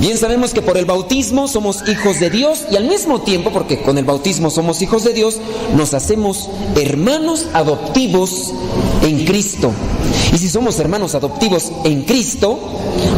Bien 0.00 0.16
sabemos 0.16 0.54
que 0.54 0.62
por 0.62 0.78
el 0.78 0.86
bautismo 0.86 1.46
somos 1.46 1.86
hijos 1.86 2.20
de 2.20 2.30
Dios 2.30 2.64
y 2.72 2.76
al 2.76 2.84
mismo 2.84 3.20
tiempo, 3.20 3.50
porque 3.52 3.82
con 3.82 3.98
el 3.98 4.06
bautismo 4.06 4.48
somos 4.48 4.80
hijos 4.80 5.04
de 5.04 5.12
Dios, 5.12 5.38
nos 5.76 5.92
hacemos 5.92 6.48
hermanos 6.74 7.48
adoptivos 7.52 8.54
en 9.02 9.26
Cristo. 9.26 9.70
Y 10.32 10.38
si 10.38 10.48
somos 10.48 10.78
hermanos 10.78 11.14
adoptivos 11.14 11.70
en 11.84 12.04
Cristo, 12.04 12.58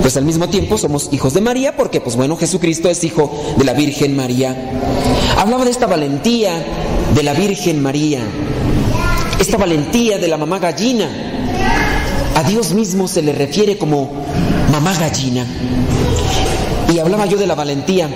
pues 0.00 0.16
al 0.16 0.24
mismo 0.24 0.48
tiempo 0.48 0.76
somos 0.76 1.08
hijos 1.12 1.34
de 1.34 1.40
María, 1.40 1.76
porque 1.76 2.00
pues 2.00 2.16
bueno, 2.16 2.36
Jesucristo 2.36 2.90
es 2.90 3.04
hijo 3.04 3.30
de 3.56 3.64
la 3.64 3.74
Virgen 3.74 4.16
María. 4.16 4.56
Hablaba 5.38 5.64
de 5.64 5.70
esta 5.70 5.86
valentía 5.86 6.64
de 7.14 7.22
la 7.22 7.32
Virgen 7.32 7.80
María, 7.80 8.22
esta 9.38 9.56
valentía 9.56 10.18
de 10.18 10.26
la 10.26 10.36
mamá 10.36 10.58
gallina. 10.58 11.08
A 12.34 12.42
Dios 12.42 12.72
mismo 12.72 13.06
se 13.06 13.22
le 13.22 13.32
refiere 13.32 13.78
como 13.78 14.10
mamá 14.72 14.94
gallina. 14.94 15.46
Y 16.92 16.98
hablaba 16.98 17.24
yo 17.26 17.38
de 17.38 17.46
la 17.46 17.54
valentía. 17.54 18.10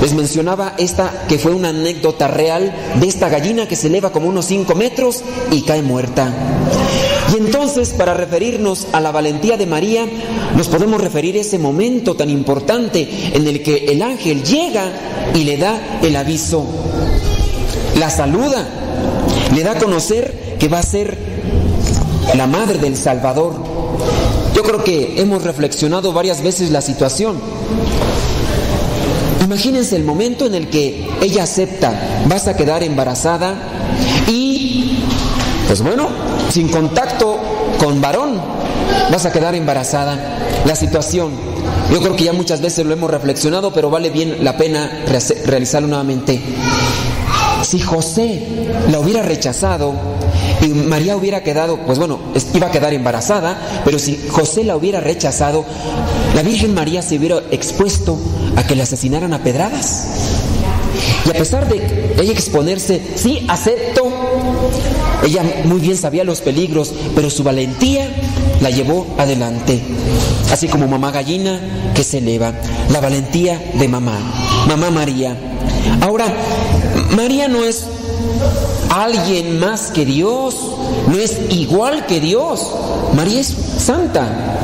Les 0.00 0.14
mencionaba 0.14 0.74
esta 0.78 1.26
que 1.28 1.38
fue 1.38 1.52
una 1.52 1.68
anécdota 1.68 2.28
real 2.28 2.74
de 2.98 3.06
esta 3.06 3.28
gallina 3.28 3.68
que 3.68 3.76
se 3.76 3.88
eleva 3.88 4.10
como 4.10 4.28
unos 4.28 4.46
5 4.46 4.74
metros 4.74 5.22
y 5.50 5.62
cae 5.62 5.82
muerta. 5.82 6.32
Y 7.32 7.36
entonces, 7.36 7.90
para 7.90 8.14
referirnos 8.14 8.86
a 8.92 9.00
la 9.00 9.12
valentía 9.12 9.56
de 9.56 9.66
María, 9.66 10.06
nos 10.56 10.68
podemos 10.68 11.00
referir 11.00 11.36
a 11.36 11.40
ese 11.40 11.58
momento 11.58 12.14
tan 12.14 12.30
importante 12.30 13.08
en 13.34 13.46
el 13.46 13.62
que 13.62 13.84
el 13.86 14.02
ángel 14.02 14.42
llega 14.42 14.90
y 15.34 15.44
le 15.44 15.56
da 15.58 16.00
el 16.02 16.16
aviso. 16.16 16.66
La 17.98 18.10
saluda, 18.10 18.66
le 19.54 19.62
da 19.62 19.72
a 19.72 19.78
conocer 19.78 20.56
que 20.58 20.68
va 20.68 20.78
a 20.78 20.82
ser 20.82 21.18
la 22.34 22.46
madre 22.46 22.78
del 22.78 22.96
Salvador. 22.96 23.54
yo 24.54 24.62
creo 24.62 24.84
que 24.84 25.20
hemos 25.20 25.42
reflexionado 25.42 26.12
varias 26.12 26.42
veces 26.42 26.70
la 26.70 26.80
situación. 26.80 27.36
Imagínense 29.44 29.96
el 29.96 30.04
momento 30.04 30.46
en 30.46 30.54
el 30.54 30.68
que 30.68 31.08
ella 31.20 31.42
acepta, 31.42 31.92
vas 32.26 32.46
a 32.46 32.56
quedar 32.56 32.82
embarazada 32.82 33.54
y, 34.28 35.00
pues 35.66 35.82
bueno, 35.82 36.08
sin 36.48 36.68
contacto 36.68 37.40
con 37.78 38.00
varón, 38.00 38.40
vas 39.10 39.26
a 39.26 39.32
quedar 39.32 39.54
embarazada. 39.54 40.38
La 40.64 40.76
situación, 40.76 41.32
yo 41.90 42.00
creo 42.00 42.14
que 42.14 42.24
ya 42.24 42.32
muchas 42.32 42.60
veces 42.60 42.86
lo 42.86 42.92
hemos 42.92 43.10
reflexionado, 43.10 43.72
pero 43.72 43.90
vale 43.90 44.10
bien 44.10 44.44
la 44.44 44.56
pena 44.56 45.04
realizarlo 45.44 45.88
nuevamente. 45.88 46.40
Si 47.62 47.80
José 47.80 48.42
la 48.90 49.00
hubiera 49.00 49.22
rechazado 49.22 49.94
María 50.68 51.16
hubiera 51.16 51.42
quedado, 51.42 51.78
pues 51.78 51.98
bueno, 51.98 52.20
iba 52.54 52.68
a 52.68 52.70
quedar 52.70 52.92
embarazada, 52.92 53.82
pero 53.84 53.98
si 53.98 54.18
José 54.28 54.64
la 54.64 54.76
hubiera 54.76 55.00
rechazado, 55.00 55.64
la 56.34 56.42
Virgen 56.42 56.74
María 56.74 57.02
se 57.02 57.18
hubiera 57.18 57.42
expuesto 57.50 58.18
a 58.56 58.66
que 58.66 58.76
le 58.76 58.82
asesinaran 58.82 59.32
a 59.32 59.42
pedradas. 59.42 60.06
Y 61.26 61.30
a 61.30 61.32
pesar 61.32 61.68
de 61.68 62.14
ella 62.20 62.32
exponerse, 62.32 63.00
sí, 63.14 63.44
acepto, 63.48 64.12
ella 65.24 65.42
muy 65.64 65.80
bien 65.80 65.96
sabía 65.96 66.24
los 66.24 66.40
peligros, 66.40 66.92
pero 67.14 67.30
su 67.30 67.42
valentía 67.42 68.08
la 68.60 68.70
llevó 68.70 69.06
adelante. 69.18 69.80
Así 70.50 70.68
como 70.68 70.86
mamá 70.86 71.10
gallina 71.10 71.92
que 71.94 72.04
se 72.04 72.18
eleva, 72.18 72.52
la 72.90 73.00
valentía 73.00 73.72
de 73.74 73.88
mamá, 73.88 74.18
mamá 74.68 74.90
María. 74.90 75.36
Ahora, 76.00 76.26
María 77.16 77.48
no 77.48 77.64
es 77.64 77.86
alguien 78.92 79.58
más 79.58 79.90
que 79.90 80.04
Dios, 80.04 80.54
no 81.08 81.18
es 81.18 81.38
igual 81.50 82.06
que 82.06 82.20
Dios. 82.20 82.70
María 83.14 83.40
es 83.40 83.54
santa. 83.78 84.58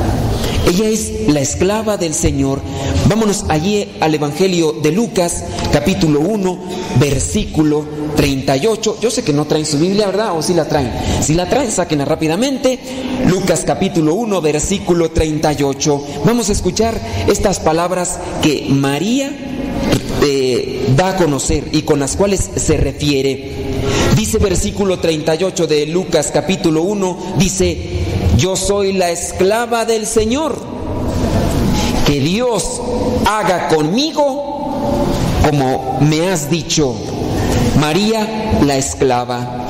Ella 0.67 0.87
es 0.87 1.27
la 1.27 1.39
esclava 1.39 1.97
del 1.97 2.13
Señor. 2.13 2.61
Vámonos 3.07 3.45
allí 3.49 3.87
al 3.99 4.13
Evangelio 4.13 4.73
de 4.73 4.91
Lucas, 4.91 5.43
capítulo 5.73 6.19
1, 6.19 6.59
versículo 6.99 7.85
38. 8.15 8.97
Yo 9.01 9.09
sé 9.09 9.23
que 9.23 9.33
no 9.33 9.45
traen 9.45 9.65
su 9.65 9.79
Biblia, 9.79 10.05
¿verdad? 10.05 10.37
¿O 10.37 10.43
si 10.43 10.53
la 10.53 10.65
traen? 10.65 10.91
Si 11.23 11.33
la 11.33 11.49
traen, 11.49 11.71
sáquenla 11.71 12.05
rápidamente. 12.05 12.77
Lucas 13.25 13.63
capítulo 13.65 14.13
1, 14.13 14.41
versículo 14.41 15.09
38. 15.09 16.03
Vamos 16.23 16.49
a 16.49 16.51
escuchar 16.51 16.99
estas 17.27 17.59
palabras 17.59 18.19
que 18.43 18.67
María 18.69 19.31
eh, 20.21 20.93
da 20.95 21.09
a 21.09 21.15
conocer 21.15 21.69
y 21.71 21.81
con 21.81 21.99
las 21.99 22.15
cuales 22.15 22.47
se 22.55 22.77
refiere. 22.77 23.68
Dice 24.29 24.37
versículo 24.37 24.99
38 24.99 25.65
de 25.65 25.87
Lucas 25.87 26.29
capítulo 26.31 26.83
1, 26.83 27.17
dice, 27.39 27.79
yo 28.37 28.55
soy 28.55 28.93
la 28.93 29.09
esclava 29.09 29.85
del 29.85 30.05
Señor. 30.05 30.55
Que 32.05 32.19
Dios 32.19 32.79
haga 33.25 33.69
conmigo 33.69 34.67
como 35.43 35.97
me 36.01 36.29
has 36.29 36.47
dicho. 36.47 36.93
María 37.79 38.59
la 38.63 38.77
esclava. 38.77 39.65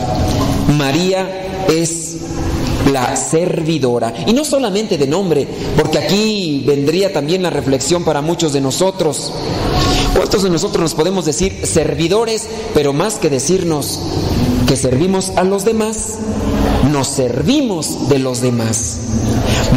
María 0.77 1.65
es 1.69 2.17
la 2.91 3.15
servidora. 3.15 4.13
Y 4.27 4.33
no 4.33 4.43
solamente 4.43 4.97
de 4.97 5.07
nombre, 5.07 5.47
porque 5.77 5.99
aquí 5.99 6.65
vendría 6.67 7.13
también 7.13 7.43
la 7.43 7.49
reflexión 7.49 8.03
para 8.03 8.19
muchos 8.19 8.51
de 8.51 8.59
nosotros. 8.59 9.31
¿Cuántos 10.13 10.43
de 10.43 10.49
nosotros 10.49 10.81
nos 10.81 10.95
podemos 10.95 11.23
decir 11.23 11.61
servidores, 11.63 12.49
pero 12.73 12.91
más 12.91 13.15
que 13.19 13.29
decirnos 13.29 14.01
que 14.69 14.75
servimos 14.75 15.32
a 15.36 15.43
los 15.43 15.65
demás, 15.65 16.19
nos 16.91 17.08
servimos 17.08 18.08
de 18.08 18.19
los 18.19 18.39
demás. 18.39 18.99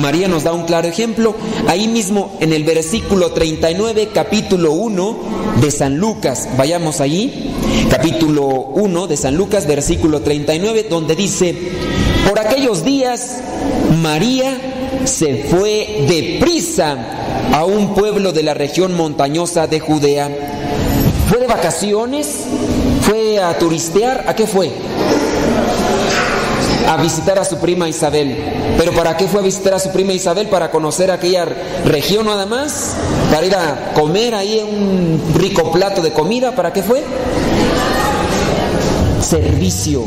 María 0.03 0.29
nos 0.29 0.45
da 0.45 0.53
un 0.53 0.65
claro 0.65 0.87
ejemplo 0.87 1.35
ahí 1.67 1.89
mismo 1.89 2.37
en 2.41 2.53
el 2.53 2.63
versículo 2.63 3.33
39, 3.33 4.11
capítulo 4.13 4.73
1 4.73 5.17
de 5.63 5.71
San 5.71 5.97
Lucas. 5.97 6.47
Vayamos 6.59 7.01
allí, 7.01 7.55
capítulo 7.89 8.45
1 8.45 9.07
de 9.07 9.17
San 9.17 9.35
Lucas, 9.35 9.67
versículo 9.67 10.21
39, 10.21 10.87
donde 10.91 11.17
dice, 11.17 11.57
por 12.29 12.39
aquellos 12.39 12.85
días 12.85 13.39
María 14.03 14.61
se 15.07 15.45
fue 15.45 16.05
deprisa 16.07 16.99
a 17.55 17.65
un 17.65 17.95
pueblo 17.95 18.33
de 18.33 18.43
la 18.43 18.53
región 18.53 18.93
montañosa 18.93 19.67
de 19.67 19.81
Judea. 19.81 20.31
¿Fue 21.31 21.39
de 21.39 21.47
vacaciones? 21.47 22.45
¿Fue 23.03 23.41
a 23.41 23.59
turistear? 23.59 24.25
¿A 24.27 24.35
qué 24.35 24.47
fue? 24.47 24.73
a 26.93 26.97
visitar 26.97 27.39
a 27.39 27.45
su 27.45 27.59
prima 27.59 27.89
Isabel. 27.89 28.37
¿Pero 28.77 28.93
para 28.93 29.17
qué 29.17 29.27
fue 29.27 29.41
a 29.41 29.43
visitar 29.43 29.75
a 29.75 29.79
su 29.79 29.91
prima 29.91 30.13
Isabel? 30.13 30.49
Para 30.49 30.71
conocer 30.71 31.11
aquella 31.11 31.47
región 31.87 32.27
nada 32.27 32.45
más, 32.45 32.95
para 33.31 33.47
ir 33.47 33.55
a 33.55 33.93
comer 33.95 34.35
ahí 34.35 34.61
un 34.61 35.23
rico 35.35 35.73
plato 35.73 36.03
de 36.03 36.13
comida, 36.13 36.55
¿para 36.55 36.73
qué 36.73 36.83
fue? 36.83 37.03
Servicio, 39.23 40.05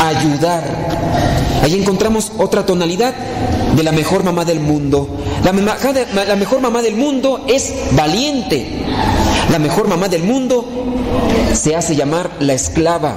ayudar. 0.00 0.62
Ahí 1.62 1.74
encontramos 1.74 2.32
otra 2.38 2.64
tonalidad 2.64 3.14
de 3.74 3.82
la 3.82 3.92
mejor 3.92 4.22
mamá 4.22 4.44
del 4.44 4.60
mundo. 4.60 5.08
La, 5.42 6.24
la 6.24 6.36
mejor 6.36 6.60
mamá 6.60 6.82
del 6.82 6.94
mundo 6.94 7.44
es 7.48 7.72
valiente. 7.92 8.84
La 9.50 9.58
mejor 9.58 9.88
mamá 9.88 10.08
del 10.08 10.22
mundo 10.22 10.64
se 11.54 11.74
hace 11.74 11.96
llamar 11.96 12.30
la 12.40 12.52
esclava. 12.52 13.16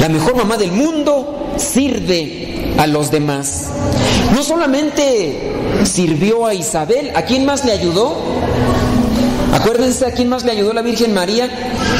La 0.00 0.08
mejor 0.08 0.36
mamá 0.36 0.56
del 0.56 0.72
mundo 0.72 1.52
sirve 1.56 2.74
a 2.78 2.86
los 2.86 3.10
demás. 3.10 3.66
No 4.34 4.42
solamente 4.42 5.52
sirvió 5.84 6.46
a 6.46 6.54
Isabel, 6.54 7.12
¿a 7.14 7.22
quién 7.22 7.44
más 7.44 7.64
le 7.64 7.72
ayudó? 7.72 8.16
Acuérdense 9.52 10.06
a 10.06 10.12
quién 10.12 10.28
más 10.28 10.44
le 10.44 10.52
ayudó 10.52 10.72
la 10.72 10.82
Virgen 10.82 11.12
María. 11.12 11.48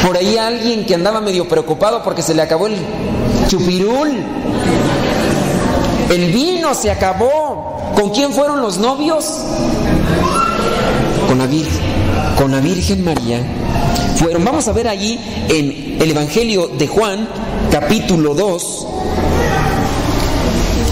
Por 0.05 0.17
ahí 0.17 0.37
alguien 0.37 0.87
que 0.87 0.95
andaba 0.95 1.21
medio 1.21 1.49
preocupado 1.49 2.03
porque 2.03 2.23
se 2.23 2.35
le 2.35 2.43
acabó 2.43 2.67
el 2.67 2.77
chupirul. 3.49 4.11
El 6.11 6.33
vino 6.33 6.75
se 6.75 6.91
acabó. 6.91 7.93
¿Con 7.95 8.11
quién 8.11 8.33
fueron 8.33 8.61
los 8.63 8.79
novios? 8.79 9.45
Con 11.29 11.39
la 11.39 11.47
Virgen, 11.47 11.80
con 12.37 12.51
la 12.51 12.61
Virgen 12.61 13.05
María. 13.05 13.40
Fueron, 14.16 14.45
vamos 14.45 14.69
a 14.69 14.73
ver 14.73 14.88
allí 14.88 15.19
en 15.49 15.97
el 16.01 16.11
Evangelio 16.11 16.69
de 16.69 16.87
Juan, 16.87 17.29
capítulo 17.71 18.35
2, 18.35 18.87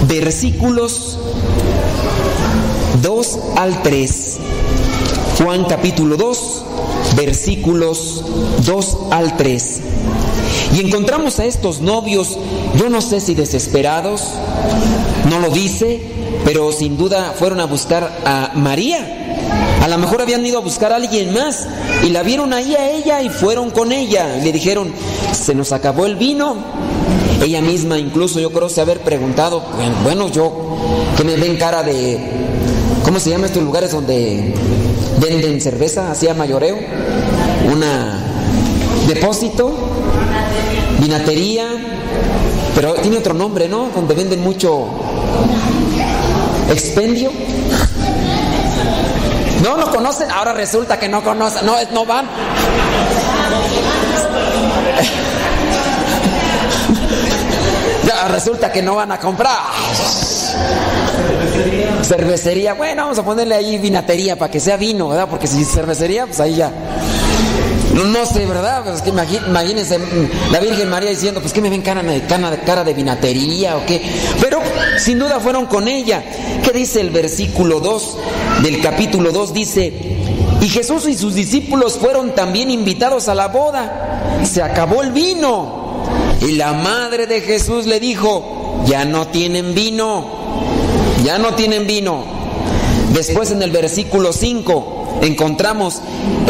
versículos 0.09 1.18
2 3.03 3.38
al 3.57 3.83
3. 3.83 4.38
Juan 5.42 5.64
capítulo 5.64 6.16
2, 6.16 6.64
versículos 7.16 8.24
2 8.64 8.96
al 9.11 9.37
3. 9.37 9.81
Y 10.74 10.81
encontramos 10.81 11.38
a 11.38 11.44
estos 11.44 11.81
novios, 11.81 12.38
yo 12.77 12.88
no 12.88 13.01
sé 13.01 13.20
si 13.20 13.35
desesperados, 13.35 14.22
no 15.31 15.38
lo 15.38 15.51
dice, 15.51 16.01
pero 16.44 16.72
sin 16.72 16.96
duda 16.96 17.35
fueron 17.38 17.61
a 17.61 17.66
buscar 17.66 18.20
a 18.24 18.53
María. 18.55 19.17
A 19.82 19.88
lo 19.88 19.98
mejor 19.98 20.20
habían 20.20 20.44
ido 20.44 20.58
a 20.58 20.62
buscar 20.62 20.92
a 20.92 20.96
alguien 20.96 21.32
más 21.32 21.66
y 22.04 22.11
la 22.11 22.22
vieron 22.22 22.52
ahí 22.52 22.74
a 22.74 22.90
ella 22.90 23.22
y 23.22 23.28
fueron 23.28 23.70
con 23.70 23.92
ella. 23.92 24.37
Y 24.38 24.44
le 24.44 24.52
dijeron, 24.52 24.92
se 25.32 25.54
nos 25.54 25.72
acabó 25.72 26.06
el 26.06 26.16
vino, 26.16 26.56
ella 27.42 27.61
misma 27.61 27.98
incluso 27.98 28.40
yo 28.40 28.50
creo 28.50 28.68
se 28.68 28.80
haber 28.80 29.00
preguntado, 29.00 29.62
bueno, 30.02 30.28
yo 30.28 30.76
que 31.16 31.24
me 31.24 31.37
ven 31.37 31.56
cara 31.56 31.82
de, 31.82 32.18
¿cómo 33.04 33.20
se 33.20 33.30
llama 33.30 33.46
estos 33.46 33.62
lugares 33.62 33.92
donde 33.92 34.54
venden 35.20 35.61
cerveza, 35.61 36.11
hacía 36.11 36.34
mayoreo? 36.34 36.76
Una 37.72 38.24
depósito, 39.06 39.72
vinatería, 41.00 41.66
pero 42.74 42.94
tiene 42.94 43.18
otro 43.18 43.34
nombre, 43.34 43.68
¿no? 43.68 43.88
Donde 43.94 44.14
venden 44.14 44.42
mucho 44.42 44.88
expendio. 46.70 47.30
No, 49.62 49.77
no 49.77 49.90
conocen, 49.90 50.31
ahora 50.31 50.53
resulta 50.53 50.99
que 50.99 51.09
no 51.09 51.23
conocen, 51.23 51.66
no, 51.66 51.77
no 51.92 52.05
van. 52.05 52.29
resulta 58.29 58.71
que 58.71 58.83
no 58.83 58.94
van 58.94 59.12
a 59.12 59.18
comprar. 59.18 59.57
Cervecería, 62.03 62.75
bueno, 62.75 63.03
vamos 63.03 63.18
a 63.18 63.25
ponerle 63.25 63.55
ahí 63.55 63.79
vinatería 63.79 64.37
para 64.37 64.51
que 64.51 64.61
sea 64.61 64.77
vino, 64.77 65.09
¿verdad? 65.09 65.29
Porque 65.29 65.47
si 65.47 65.64
cervecería, 65.64 66.27
pues 66.27 66.40
ahí 66.40 66.57
ya. 66.57 66.71
No, 67.94 68.27
sé, 68.27 68.46
¿verdad? 68.46 68.85
Pues 68.85 69.03
que 69.03 69.11
imagínense 69.11 69.98
mm, 69.98 70.53
la 70.53 70.61
Virgen 70.61 70.88
María 70.88 71.11
diciendo, 71.11 71.40
pues 71.40 71.53
que 71.53 71.61
me 71.61 71.70
ven 71.70 71.83
cara 71.83 72.03
de, 72.03 72.22
cara, 72.22 72.57
cara 72.64 72.85
de 72.85 72.94
vinatería 72.94 73.77
o 73.77 73.87
qué. 73.87 74.03
Pero 74.40 74.61
sin 74.98 75.18
duda 75.18 75.40
fueron 75.40 75.66
con 75.66 75.88
ella. 75.88 76.22
¿Qué 76.62 76.72
dice 76.72 77.01
el 77.01 77.11
versículo 77.11 77.81
2 77.81 78.16
del 78.62 78.81
capítulo 78.81 79.33
2? 79.33 79.53
Dice, 79.53 79.92
y 80.61 80.68
Jesús 80.68 81.09
y 81.09 81.16
sus 81.16 81.35
discípulos 81.35 81.98
fueron 81.98 82.35
también 82.35 82.70
invitados 82.70 83.29
a 83.29 83.35
la 83.35 83.48
boda. 83.48 84.40
Se 84.44 84.62
acabó 84.62 85.03
el 85.03 85.12
vino. 85.12 85.79
Y 86.40 86.53
la 86.53 86.72
madre 86.72 87.27
de 87.27 87.40
Jesús 87.40 87.87
le 87.87 87.98
dijo, 87.98 88.85
ya 88.87 89.05
no 89.05 89.27
tienen 89.27 89.74
vino, 89.74 90.24
ya 91.24 91.38
no 91.38 91.55
tienen 91.55 91.87
vino. 91.87 92.22
Después 93.12 93.51
en 93.51 93.62
el 93.62 93.72
versículo 93.72 94.33
5 94.33 94.97
encontramos, 95.23 96.01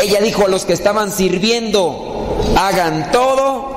ella 0.03 0.21
dijo 0.21 0.47
a 0.47 0.49
los 0.49 0.64
que 0.64 0.73
estaban 0.73 1.12
sirviendo, 1.12 2.37
hagan 2.57 3.11
todo 3.12 3.68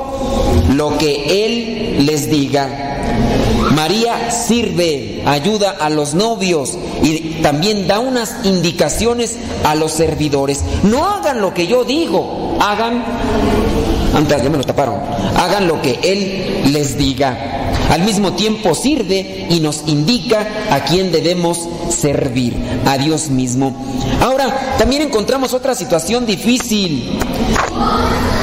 lo 0.73 0.97
que 0.97 1.45
Él 1.45 2.05
les 2.05 2.29
diga. 2.29 2.91
María 3.75 4.31
sirve, 4.31 5.23
ayuda 5.25 5.71
a 5.79 5.89
los 5.89 6.13
novios 6.13 6.77
y 7.03 7.41
también 7.41 7.87
da 7.87 7.99
unas 7.99 8.35
indicaciones 8.43 9.37
a 9.63 9.75
los 9.75 9.91
servidores. 9.91 10.63
No 10.83 11.07
hagan 11.07 11.41
lo 11.41 11.53
que 11.53 11.67
yo 11.67 11.83
digo, 11.83 12.57
hagan, 12.59 13.03
antes 14.13 14.43
ya 14.43 14.49
me 14.49 14.57
lo 14.57 14.63
taparon, 14.63 14.99
hagan 15.37 15.67
lo 15.67 15.81
que 15.81 15.99
Él 16.03 16.73
les 16.73 16.97
diga. 16.97 17.60
Al 17.91 18.03
mismo 18.05 18.31
tiempo 18.31 18.73
sirve 18.73 19.47
y 19.49 19.59
nos 19.59 19.83
indica 19.85 20.47
a 20.69 20.85
quién 20.85 21.11
debemos 21.11 21.67
servir, 21.89 22.55
a 22.85 22.97
Dios 22.97 23.29
mismo. 23.29 23.75
Ahora, 24.21 24.77
también 24.77 25.01
encontramos 25.01 25.53
otra 25.53 25.75
situación 25.75 26.25
difícil. 26.25 27.19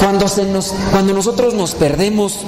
Cuando, 0.02 0.28
se 0.28 0.44
nos, 0.44 0.74
cuando 0.90 1.14
nosotros 1.14 1.54
nos 1.54 1.74
perdemos, 1.74 2.40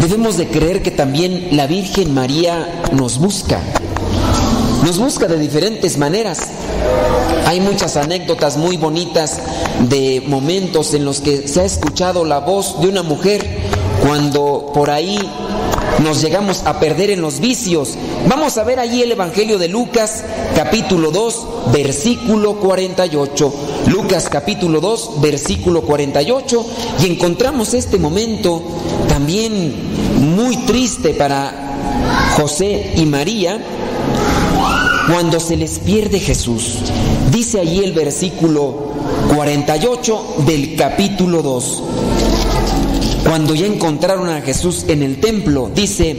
debemos 0.00 0.36
de 0.36 0.48
creer 0.48 0.82
que 0.82 0.90
también 0.90 1.50
la 1.52 1.68
Virgen 1.68 2.12
María 2.12 2.82
nos 2.90 3.18
busca. 3.18 3.60
Nos 4.84 4.98
busca 4.98 5.28
de 5.28 5.38
diferentes 5.38 5.98
maneras. 5.98 6.48
Hay 7.46 7.60
muchas 7.60 7.96
anécdotas 7.96 8.56
muy 8.56 8.76
bonitas 8.76 9.38
de 9.88 10.20
momentos 10.26 10.94
en 10.94 11.04
los 11.04 11.20
que 11.20 11.46
se 11.46 11.60
ha 11.60 11.64
escuchado 11.64 12.24
la 12.24 12.40
voz 12.40 12.80
de 12.80 12.88
una 12.88 13.04
mujer 13.04 13.46
cuando 14.02 14.72
por 14.74 14.90
ahí 14.90 15.18
nos 16.02 16.20
llegamos 16.22 16.62
a 16.64 16.78
perder 16.78 17.10
en 17.10 17.20
los 17.20 17.40
vicios. 17.40 17.96
Vamos 18.28 18.58
a 18.58 18.64
ver 18.64 18.78
allí 18.78 19.02
el 19.02 19.12
Evangelio 19.12 19.58
de 19.58 19.68
Lucas, 19.68 20.24
capítulo 20.54 21.10
2, 21.10 21.46
versículo 21.72 22.56
48. 22.56 23.54
Lucas 23.88 24.28
capítulo 24.30 24.80
2, 24.80 25.20
versículo 25.20 25.82
48. 25.82 26.66
Y 27.02 27.06
encontramos 27.06 27.74
este 27.74 27.98
momento 27.98 28.62
también 29.08 29.74
muy 30.34 30.56
triste 30.58 31.14
para 31.14 32.32
José 32.36 32.92
y 32.96 33.06
María 33.06 33.58
cuando 35.10 35.40
se 35.40 35.56
les 35.56 35.78
pierde 35.78 36.20
Jesús. 36.20 36.78
Dice 37.30 37.60
allí 37.60 37.82
el 37.82 37.92
versículo 37.92 38.92
48 39.34 40.24
del 40.46 40.76
capítulo 40.76 41.42
2 41.42 41.82
cuando 43.26 43.54
ya 43.54 43.66
encontraron 43.66 44.28
a 44.28 44.40
Jesús 44.40 44.84
en 44.88 45.02
el 45.02 45.20
templo, 45.20 45.70
dice, 45.74 46.16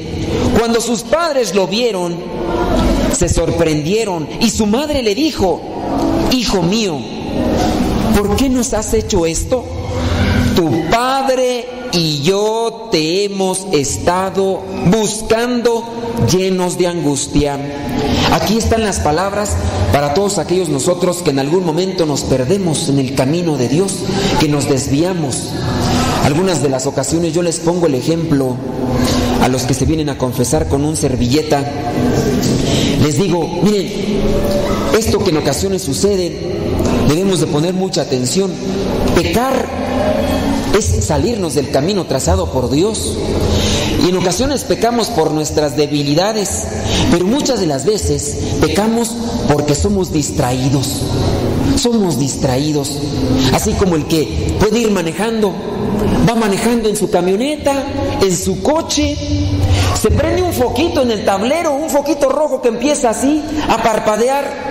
cuando 0.58 0.82
sus 0.82 1.04
padres 1.04 1.56
lo 1.56 1.68
vieron, 1.68 2.18
se 3.16 3.30
sorprendieron 3.30 4.28
y 4.42 4.50
su 4.50 4.66
madre 4.66 5.02
le 5.02 5.16
dijo, 5.16 5.62
Hijo 6.32 6.62
mío, 6.62 7.00
¿por 8.16 8.36
qué 8.36 8.50
nos 8.50 8.74
has 8.74 8.94
hecho 8.94 9.26
esto? 9.26 9.64
Tu 10.56 10.90
padre 10.90 11.66
y 11.94 12.22
yo 12.22 12.90
te 12.92 13.24
hemos 13.24 13.66
estado 13.72 14.62
buscando 14.92 15.84
llenos 16.32 16.78
de 16.78 16.88
angustia. 16.88 17.58
Aquí 18.34 18.58
están 18.58 18.84
las 18.84 19.00
palabras 19.00 19.56
para 19.94 20.14
todos 20.14 20.38
aquellos 20.38 20.70
nosotros 20.70 21.24
que 21.24 21.30
en 21.30 21.40
algún 21.40 21.66
momento 21.66 22.06
nos 22.06 22.22
perdemos 22.24 22.90
en 22.90 23.00
el 23.00 23.16
camino 23.16 23.58
de 23.58 23.70
Dios, 23.70 23.94
que 24.40 24.48
nos 24.48 24.68
desviamos. 24.68 25.54
Algunas 26.24 26.62
de 26.62 26.70
las 26.70 26.86
ocasiones 26.86 27.34
yo 27.34 27.42
les 27.42 27.60
pongo 27.60 27.88
el 27.88 27.96
ejemplo 27.96 28.56
a 29.42 29.48
los 29.48 29.64
que 29.64 29.74
se 29.74 29.86
vienen 29.86 30.10
a 30.10 30.18
confesar 30.18 30.68
con 30.68 30.84
un 30.84 30.96
servilleta. 30.96 31.64
Les 33.02 33.18
digo, 33.18 33.48
miren, 33.64 33.90
esto 34.98 35.20
que 35.20 35.30
en 35.30 35.38
ocasiones 35.38 35.82
sucede, 35.84 36.38
debemos 37.08 37.40
de 37.40 37.48
poner 37.48 37.74
mucha 37.74 38.02
atención. 38.02 38.52
Pecar 39.16 39.68
es 40.78 41.06
salirnos 41.06 41.56
del 41.56 41.72
camino 41.72 42.06
trazado 42.06 42.52
por 42.52 42.70
Dios. 42.70 43.18
Y 44.04 44.10
en 44.10 44.18
ocasiones 44.18 44.64
pecamos 44.64 45.08
por 45.10 45.32
nuestras 45.32 45.76
debilidades, 45.76 46.64
pero 47.12 47.26
muchas 47.26 47.60
de 47.60 47.68
las 47.68 47.86
veces 47.86 48.38
pecamos 48.62 49.16
porque 49.52 49.76
somos 49.76 50.12
distraídos. 50.12 51.02
Somos 51.76 52.20
distraídos. 52.20 53.00
Así 53.54 53.74
como 53.74 53.96
el 53.96 54.06
que 54.06 54.56
puede 54.60 54.80
ir 54.80 54.92
manejando 54.92 55.54
va 56.28 56.36
manejando 56.36 56.90
en 56.90 56.96
su 56.96 57.10
camioneta, 57.10 57.74
en 58.22 58.36
su 58.36 58.62
coche, 58.62 59.16
se 60.00 60.12
prende 60.12 60.42
un 60.42 60.54
foquito 60.54 61.02
en 61.02 61.12
el 61.12 61.26
tablero, 61.26 61.74
un 61.74 61.90
foquito 61.90 62.30
rojo 62.30 62.62
que 62.62 62.70
empieza 62.70 63.10
así 63.10 63.44
a 63.70 63.82
parpadear, 63.82 64.67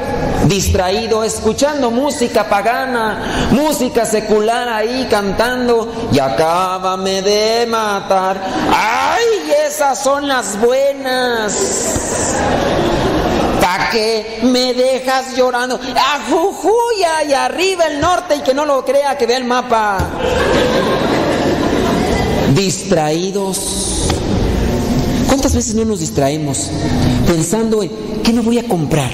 distraído, 0.46 1.24
escuchando 1.24 1.90
música 1.90 2.48
pagana, 2.48 3.48
música 3.50 4.05
secular 4.05 4.68
ahí 4.68 5.07
cantando, 5.11 6.09
y 6.12 6.18
acábame 6.18 7.22
de 7.22 7.66
matar. 7.66 8.40
¡Ay, 8.72 9.52
esas 9.66 10.02
son 10.02 10.29
las 10.29 10.59
buenas! 10.61 12.35
¿Para 13.61 13.90
qué 13.90 14.40
me 14.44 14.74
dejas 14.74 15.37
llorando? 15.37 15.81
¡A 15.96 16.20
Jujuy, 16.31 17.05
allá 17.18 17.46
arriba 17.46 17.87
el 17.87 18.00
norte! 18.00 18.37
Y 18.37 18.40
que 18.40 18.55
no 18.55 18.64
lo 18.64 18.85
crea, 18.85 19.18
que 19.18 19.26
vea 19.26 19.38
el 19.38 19.44
mapa 19.44 19.98
distraídos. 22.55 24.09
¿Cuántas 25.26 25.55
veces 25.55 25.74
no 25.74 25.85
nos 25.85 26.00
distraemos 26.00 26.70
pensando 27.26 27.83
en 27.83 27.90
qué 28.22 28.33
me 28.33 28.40
voy 28.40 28.59
a 28.59 28.66
comprar? 28.66 29.11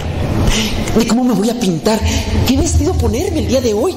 ¿De 0.99 1.07
cómo 1.07 1.25
me 1.25 1.35
voy 1.35 1.51
a 1.51 1.59
pintar? 1.59 1.99
¿Qué 2.47 2.57
vestido 2.57 2.93
ponerme 2.95 3.41
el 3.41 3.49
día 3.49 3.61
de 3.61 3.73
hoy? 3.73 3.97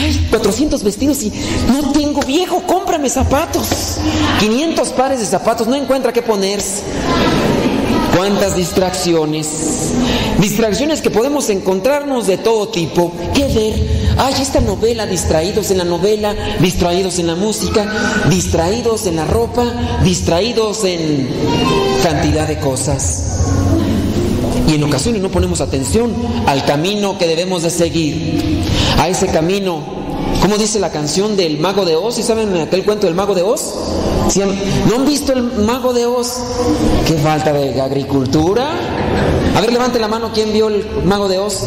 Ay, 0.00 0.26
400 0.30 0.82
vestidos 0.82 1.22
y 1.22 1.32
no 1.68 1.92
tengo 1.92 2.20
viejo, 2.22 2.62
cómprame 2.66 3.08
zapatos. 3.08 3.98
500 4.40 4.88
pares 4.90 5.20
de 5.20 5.26
zapatos, 5.26 5.66
no 5.68 5.76
encuentra 5.76 6.12
qué 6.12 6.22
ponerse. 6.22 6.82
¿Cuántas 8.16 8.56
distracciones? 8.56 9.92
Distracciones 10.38 11.00
que 11.00 11.10
podemos 11.10 11.50
encontrarnos 11.50 12.26
de 12.26 12.38
todo 12.38 12.68
tipo. 12.68 13.12
¿Qué 13.34 13.46
ver? 13.48 14.14
Ay, 14.16 14.34
esta 14.40 14.60
novela, 14.60 15.06
distraídos 15.06 15.70
en 15.70 15.78
la 15.78 15.84
novela, 15.84 16.34
distraídos 16.60 17.18
en 17.18 17.26
la 17.26 17.34
música, 17.34 17.86
distraídos 18.30 19.06
en 19.06 19.16
la 19.16 19.24
ropa, 19.24 19.64
distraídos 20.04 20.84
en 20.84 21.28
cantidad 22.02 22.46
de 22.46 22.58
cosas. 22.58 23.63
Y 24.68 24.74
en 24.74 24.84
ocasiones 24.84 25.20
no 25.20 25.30
ponemos 25.30 25.60
atención 25.60 26.12
al 26.46 26.64
camino 26.64 27.18
que 27.18 27.26
debemos 27.26 27.62
de 27.62 27.70
seguir, 27.70 28.62
a 28.98 29.08
ese 29.08 29.28
camino. 29.28 29.82
¿Cómo 30.40 30.58
dice 30.58 30.78
la 30.78 30.90
canción 30.90 31.36
del 31.36 31.58
mago 31.58 31.84
de 31.84 31.96
Oz? 31.96 32.18
¿Y 32.18 32.22
saben 32.22 32.54
aquel 32.56 32.84
cuento 32.84 33.06
del 33.06 33.14
mago 33.14 33.34
de 33.34 33.42
Oz? 33.42 33.74
¿No 34.88 34.96
han 34.96 35.06
visto 35.06 35.32
el 35.32 35.42
mago 35.42 35.92
de 35.92 36.06
Oz? 36.06 36.38
¿Qué 37.06 37.14
falta 37.14 37.52
de 37.52 37.80
agricultura? 37.80 38.70
A 39.54 39.60
ver, 39.60 39.72
levante 39.72 39.98
la 39.98 40.08
mano, 40.08 40.30
¿quién 40.34 40.52
vio 40.52 40.68
el 40.68 40.86
mago 41.04 41.28
de 41.28 41.38
Oz? 41.38 41.62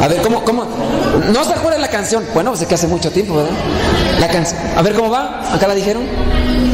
A 0.00 0.08
ver, 0.08 0.20
¿cómo, 0.22 0.44
cómo? 0.44 0.66
¿No 1.32 1.44
se 1.44 1.52
acuerda 1.52 1.78
la 1.78 1.88
canción? 1.88 2.24
Bueno, 2.34 2.50
pues 2.50 2.62
es 2.62 2.68
que 2.68 2.74
hace 2.74 2.88
mucho 2.88 3.10
tiempo, 3.10 3.36
¿verdad? 3.36 3.52
La 4.20 4.28
canción. 4.28 4.60
A 4.76 4.82
ver, 4.82 4.94
¿cómo 4.94 5.10
va? 5.10 5.54
¿Acá 5.54 5.66
la 5.66 5.74
dijeron? 5.74 6.02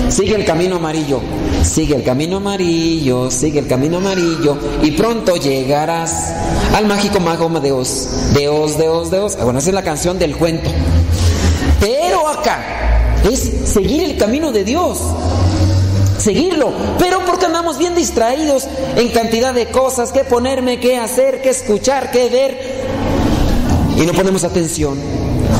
Sigue 0.08 0.34
el 0.34 0.44
camino 0.44 0.76
amarillo. 0.76 1.20
Sigue 1.62 1.94
el 1.94 2.02
camino 2.02 2.38
amarillo, 2.38 3.30
sigue 3.30 3.60
el 3.60 3.66
camino 3.66 3.98
amarillo. 3.98 4.56
Y 4.82 4.92
pronto 4.92 5.36
llegarás 5.36 6.32
al 6.74 6.86
mágico 6.86 7.20
mago 7.20 7.48
de 7.60 7.72
Oz. 7.72 8.32
De 8.34 8.48
Oz, 8.48 8.78
de 8.78 8.88
Oz, 8.88 9.10
de 9.10 9.18
Oz. 9.18 9.36
Ah, 9.38 9.44
bueno, 9.44 9.58
esa 9.58 9.70
es 9.70 9.74
la 9.74 9.82
canción 9.82 10.18
del 10.18 10.36
cuento. 10.36 10.70
Pero 11.80 12.28
acá 12.28 13.20
es 13.30 13.70
seguir 13.70 14.02
el 14.02 14.16
camino 14.16 14.52
de 14.52 14.64
Dios 14.64 14.98
seguirlo, 16.18 16.72
pero 16.98 17.24
porque 17.24 17.46
andamos 17.46 17.78
bien 17.78 17.94
distraídos 17.94 18.68
en 18.96 19.08
cantidad 19.08 19.54
de 19.54 19.70
cosas, 19.70 20.12
qué 20.12 20.22
ponerme, 20.22 20.78
qué 20.78 20.98
hacer, 20.98 21.40
qué 21.40 21.48
escuchar, 21.48 22.10
qué 22.10 22.28
ver, 22.28 22.58
y 24.00 24.06
no 24.06 24.12
ponemos 24.12 24.44
atención. 24.44 24.98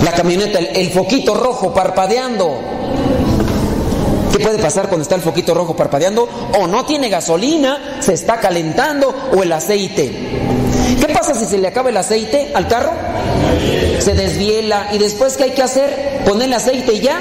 La 0.04 0.12
camioneta, 0.12 0.58
el, 0.58 0.90
foquito 0.90 1.34
rojo 1.34 1.74
parpadeando. 1.74 2.80
¿Qué 4.33 4.38
puede 4.38 4.59
pasar 4.59 4.88
cuando 4.88 5.03
está 5.03 5.14
el 5.14 5.23
foquito 5.23 5.55
rojo 5.55 5.75
parpadeando? 5.75 6.29
O 6.59 6.66
no 6.66 6.85
tiene 6.85 7.09
gasolina, 7.09 7.99
se 8.01 8.14
está 8.14 8.38
calentando 8.38 9.14
o 9.37 9.43
el 9.43 9.53
aceite. 9.53 10.40
¿Qué 11.01 11.12
pasa 11.12 11.35
si 11.35 11.45
se 11.45 11.59
le 11.59 11.69
acaba 11.69 11.90
el 11.90 11.97
aceite 11.97 12.53
al 12.55 12.69
carro? 12.69 12.93
Se 13.99 14.14
desviela 14.14 14.88
y 14.93 14.99
después 14.99 15.37
¿qué 15.37 15.45
hay 15.45 15.51
que 15.51 15.62
hacer? 15.62 16.23
Ponerle 16.27 16.57
aceite 16.57 16.95
y 16.95 17.01
ya. 17.01 17.21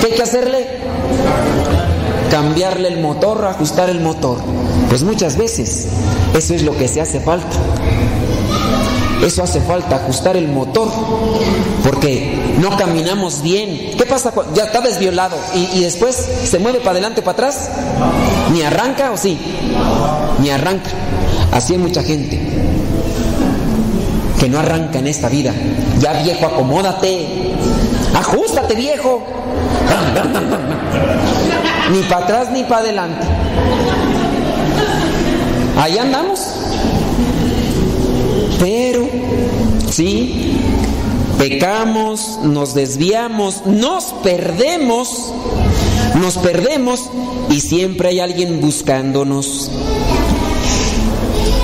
¿Qué 0.00 0.06
hay 0.06 0.12
que 0.12 0.22
hacerle? 0.22 0.66
Cambiarle 2.30 2.88
el 2.88 3.00
motor, 3.00 3.44
ajustar 3.46 3.90
el 3.90 4.00
motor. 4.00 4.38
Pues 4.88 5.02
muchas 5.02 5.36
veces 5.36 5.88
eso 6.36 6.54
es 6.54 6.62
lo 6.62 6.76
que 6.76 6.88
se 6.88 7.00
hace 7.00 7.20
falta. 7.20 7.56
Eso 9.24 9.42
hace 9.42 9.60
falta, 9.60 9.96
ajustar 9.96 10.36
el 10.36 10.48
motor, 10.48 10.88
porque 11.84 12.49
no 12.60 12.76
caminamos 12.76 13.42
bien. 13.42 13.94
¿Qué 13.96 14.06
pasa? 14.06 14.32
cuando 14.32 14.54
Ya 14.54 14.64
está 14.64 14.80
desviolado 14.80 15.36
y, 15.54 15.78
y 15.78 15.82
después 15.82 16.28
se 16.44 16.58
mueve 16.58 16.78
para 16.78 16.92
adelante, 16.92 17.22
para 17.22 17.32
atrás. 17.32 17.70
¿Ni 18.52 18.62
arranca 18.62 19.10
o 19.12 19.16
sí? 19.16 19.38
Ni 20.40 20.50
arranca. 20.50 20.90
Así 21.52 21.72
hay 21.72 21.78
mucha 21.78 22.02
gente 22.02 22.40
que 24.38 24.48
no 24.48 24.58
arranca 24.58 24.98
en 24.98 25.06
esta 25.06 25.28
vida. 25.28 25.52
Ya 25.98 26.22
viejo, 26.22 26.46
acomódate. 26.46 27.54
Ajustate, 28.14 28.74
viejo. 28.74 29.22
Ni 31.92 32.02
para 32.02 32.24
atrás 32.24 32.50
ni 32.52 32.62
para 32.64 32.82
adelante. 32.82 33.26
Ahí 35.76 35.98
andamos. 35.98 36.40
Pero, 38.58 39.08
sí, 39.90 40.58
pecamos, 41.40 42.38
nos 42.42 42.74
desviamos, 42.74 43.64
nos 43.64 44.04
perdemos, 44.22 45.32
nos 46.20 46.36
perdemos 46.36 47.08
y 47.48 47.60
siempre 47.60 48.10
hay 48.10 48.20
alguien 48.20 48.60
buscándonos. 48.60 49.70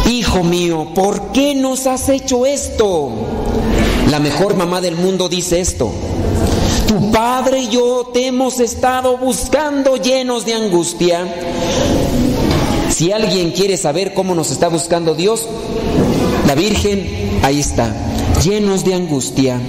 Hijo 0.08 0.42
mío, 0.44 0.88
¿por 0.94 1.30
qué 1.32 1.54
nos 1.54 1.86
has 1.86 2.08
hecho 2.08 2.46
esto? 2.46 3.10
La 4.10 4.18
mejor 4.18 4.56
mamá 4.56 4.80
del 4.80 4.96
mundo 4.96 5.28
dice 5.28 5.60
esto. 5.60 5.92
Tu 6.88 7.10
padre 7.10 7.58
y 7.58 7.68
yo 7.68 8.10
te 8.14 8.28
hemos 8.28 8.60
estado 8.60 9.18
buscando 9.18 9.96
llenos 9.96 10.46
de 10.46 10.54
angustia. 10.54 11.26
Si 12.88 13.12
alguien 13.12 13.50
quiere 13.50 13.76
saber 13.76 14.14
cómo 14.14 14.34
nos 14.34 14.50
está 14.50 14.68
buscando 14.68 15.14
Dios, 15.14 15.46
la 16.46 16.54
Virgen, 16.54 17.40
ahí 17.42 17.60
está, 17.60 17.94
llenos 18.44 18.84
de 18.84 18.94
angustia. 18.94 19.60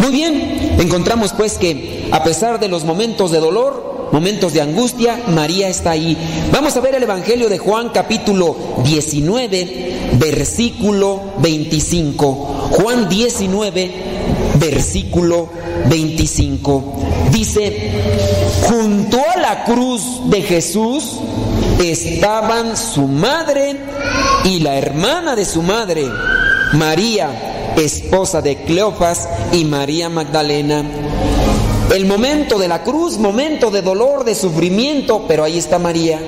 Muy 0.00 0.12
bien, 0.12 0.76
encontramos 0.78 1.32
pues 1.32 1.58
que 1.58 2.08
a 2.12 2.22
pesar 2.22 2.60
de 2.60 2.68
los 2.68 2.84
momentos 2.84 3.30
de 3.30 3.40
dolor, 3.40 4.08
momentos 4.12 4.52
de 4.52 4.60
angustia, 4.60 5.20
María 5.28 5.68
está 5.68 5.90
ahí. 5.90 6.16
Vamos 6.52 6.76
a 6.76 6.80
ver 6.80 6.94
el 6.94 7.02
Evangelio 7.02 7.48
de 7.48 7.58
Juan 7.58 7.90
capítulo 7.90 8.56
19, 8.84 10.10
versículo 10.14 11.20
25. 11.38 12.68
Juan 12.70 13.08
19, 13.08 13.90
versículo 14.58 15.48
25. 15.88 16.84
Dice, 17.30 17.92
junto 18.62 19.18
a 19.18 19.40
la 19.40 19.64
cruz 19.64 20.30
de 20.30 20.42
Jesús 20.42 21.20
estaban 21.80 22.76
su 22.76 23.06
madre 23.06 23.76
y 24.44 24.60
la 24.60 24.76
hermana 24.76 25.36
de 25.36 25.44
su 25.44 25.62
madre, 25.62 26.08
María, 26.72 27.74
esposa 27.76 28.42
de 28.42 28.56
Cleofas 28.56 29.28
y 29.52 29.64
María 29.64 30.08
Magdalena. 30.08 30.84
El 31.94 32.06
momento 32.06 32.58
de 32.58 32.68
la 32.68 32.82
cruz, 32.82 33.18
momento 33.18 33.70
de 33.70 33.82
dolor, 33.82 34.24
de 34.24 34.34
sufrimiento, 34.34 35.24
pero 35.28 35.44
ahí 35.44 35.58
está 35.58 35.78
María. 35.78 36.20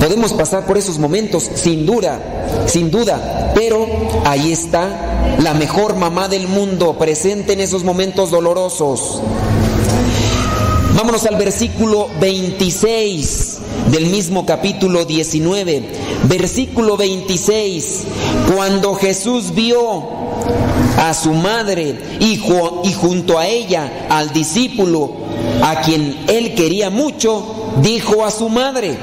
Podemos 0.00 0.32
pasar 0.32 0.66
por 0.66 0.78
esos 0.78 0.98
momentos 0.98 1.50
sin 1.54 1.86
duda, 1.86 2.18
sin 2.66 2.90
duda, 2.90 3.52
pero 3.54 3.86
ahí 4.24 4.52
está 4.52 5.36
la 5.38 5.54
mejor 5.54 5.96
mamá 5.96 6.28
del 6.28 6.48
mundo 6.48 6.96
presente 6.98 7.52
en 7.52 7.60
esos 7.60 7.84
momentos 7.84 8.30
dolorosos. 8.30 9.20
Vámonos 10.96 11.26
al 11.26 11.36
versículo 11.36 12.08
26 12.20 13.58
del 13.90 14.06
mismo 14.06 14.46
capítulo 14.46 15.04
19. 15.04 16.03
Versículo 16.28 16.96
26. 16.96 18.04
Cuando 18.54 18.94
Jesús 18.94 19.54
vio 19.54 20.02
a 20.98 21.12
su 21.14 21.32
madre 21.32 21.96
y, 22.20 22.40
y 22.84 22.92
junto 22.92 23.38
a 23.38 23.46
ella 23.46 24.06
al 24.08 24.32
discípulo 24.32 25.10
a 25.62 25.80
quien 25.82 26.24
él 26.28 26.54
quería 26.54 26.90
mucho, 26.90 27.72
dijo 27.82 28.24
a 28.24 28.30
su 28.30 28.48
madre, 28.48 28.96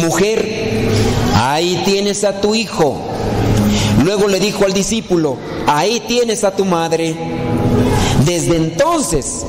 mujer, 0.00 0.88
ahí 1.34 1.82
tienes 1.84 2.24
a 2.24 2.40
tu 2.40 2.54
hijo. 2.54 2.96
Luego 4.04 4.28
le 4.28 4.40
dijo 4.40 4.64
al 4.64 4.72
discípulo, 4.72 5.36
ahí 5.66 6.02
tienes 6.06 6.44
a 6.44 6.54
tu 6.54 6.64
madre. 6.64 7.14
Desde 8.24 8.56
entonces, 8.56 9.44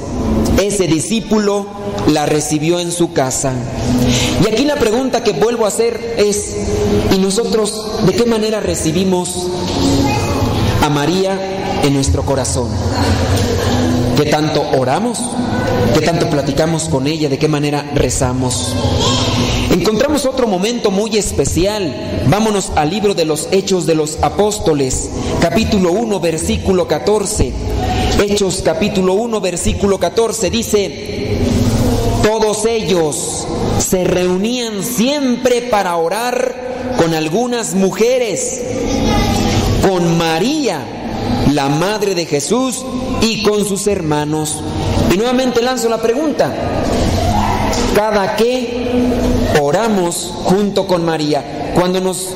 ese 0.58 0.88
discípulo 0.88 1.66
la 2.08 2.26
recibió 2.26 2.80
en 2.80 2.92
su 2.92 3.14
casa. 3.14 3.54
Y 4.44 4.52
aquí 4.52 4.66
la 4.66 4.76
pregunta 4.76 5.24
que 5.24 5.34
vuelvo 5.34 5.66
a 5.66 5.70
hacer 5.70 6.16
es, 6.18 6.56
¿y 7.16 7.18
nosotros 7.20 8.06
de 8.06 8.14
qué 8.14 8.26
manera 8.26 8.60
recibimos 8.60 9.48
a 10.82 10.90
María 10.90 11.82
en 11.84 11.94
nuestro 11.94 12.24
corazón? 12.24 12.70
¿Qué 14.16 14.26
tanto 14.26 14.64
oramos? 14.78 15.20
¿Qué 15.94 16.02
tanto 16.02 16.30
platicamos 16.30 16.90
con 16.90 17.08
ella? 17.08 17.30
¿De 17.30 17.38
qué 17.38 17.48
manera 17.48 17.92
rezamos? 17.94 18.74
Encontramos 19.72 20.26
otro 20.26 20.48
momento 20.48 20.92
muy 20.92 21.18
especial. 21.18 22.24
Vámonos 22.28 22.72
al 22.76 22.90
libro 22.90 23.14
de 23.14 23.26
los 23.26 23.48
Hechos 23.52 23.86
de 23.86 23.96
los 23.96 24.18
Apóstoles, 24.24 25.10
capítulo 25.40 25.92
1, 25.92 26.20
versículo 26.20 26.88
14. 26.88 27.54
Hechos 28.20 28.62
capítulo 28.66 29.14
1, 29.14 29.40
versículo 29.42 30.00
14 30.00 30.50
dice, 30.50 31.38
todos 32.24 32.66
ellos 32.66 33.48
se 33.78 34.04
reunían 34.04 34.84
siempre 34.84 35.62
para 35.62 35.96
orar 35.98 36.96
con 36.98 37.14
algunas 37.14 37.76
mujeres, 37.76 38.62
con 39.88 40.18
María, 40.18 40.82
la 41.54 41.70
madre 41.70 42.16
de 42.16 42.26
Jesús, 42.26 42.84
y 43.22 43.44
con 43.44 43.66
sus 43.66 43.86
hermanos. 43.88 44.62
Y 45.14 45.18
nuevamente 45.18 45.62
lanzo 45.62 45.88
la 45.88 46.02
pregunta, 46.02 46.54
¿cada 47.96 48.36
qué 48.36 48.88
oramos 49.62 50.34
junto 50.44 50.88
con 50.88 51.06
María? 51.06 51.67
Cuando 51.78 52.02
nos, 52.02 52.30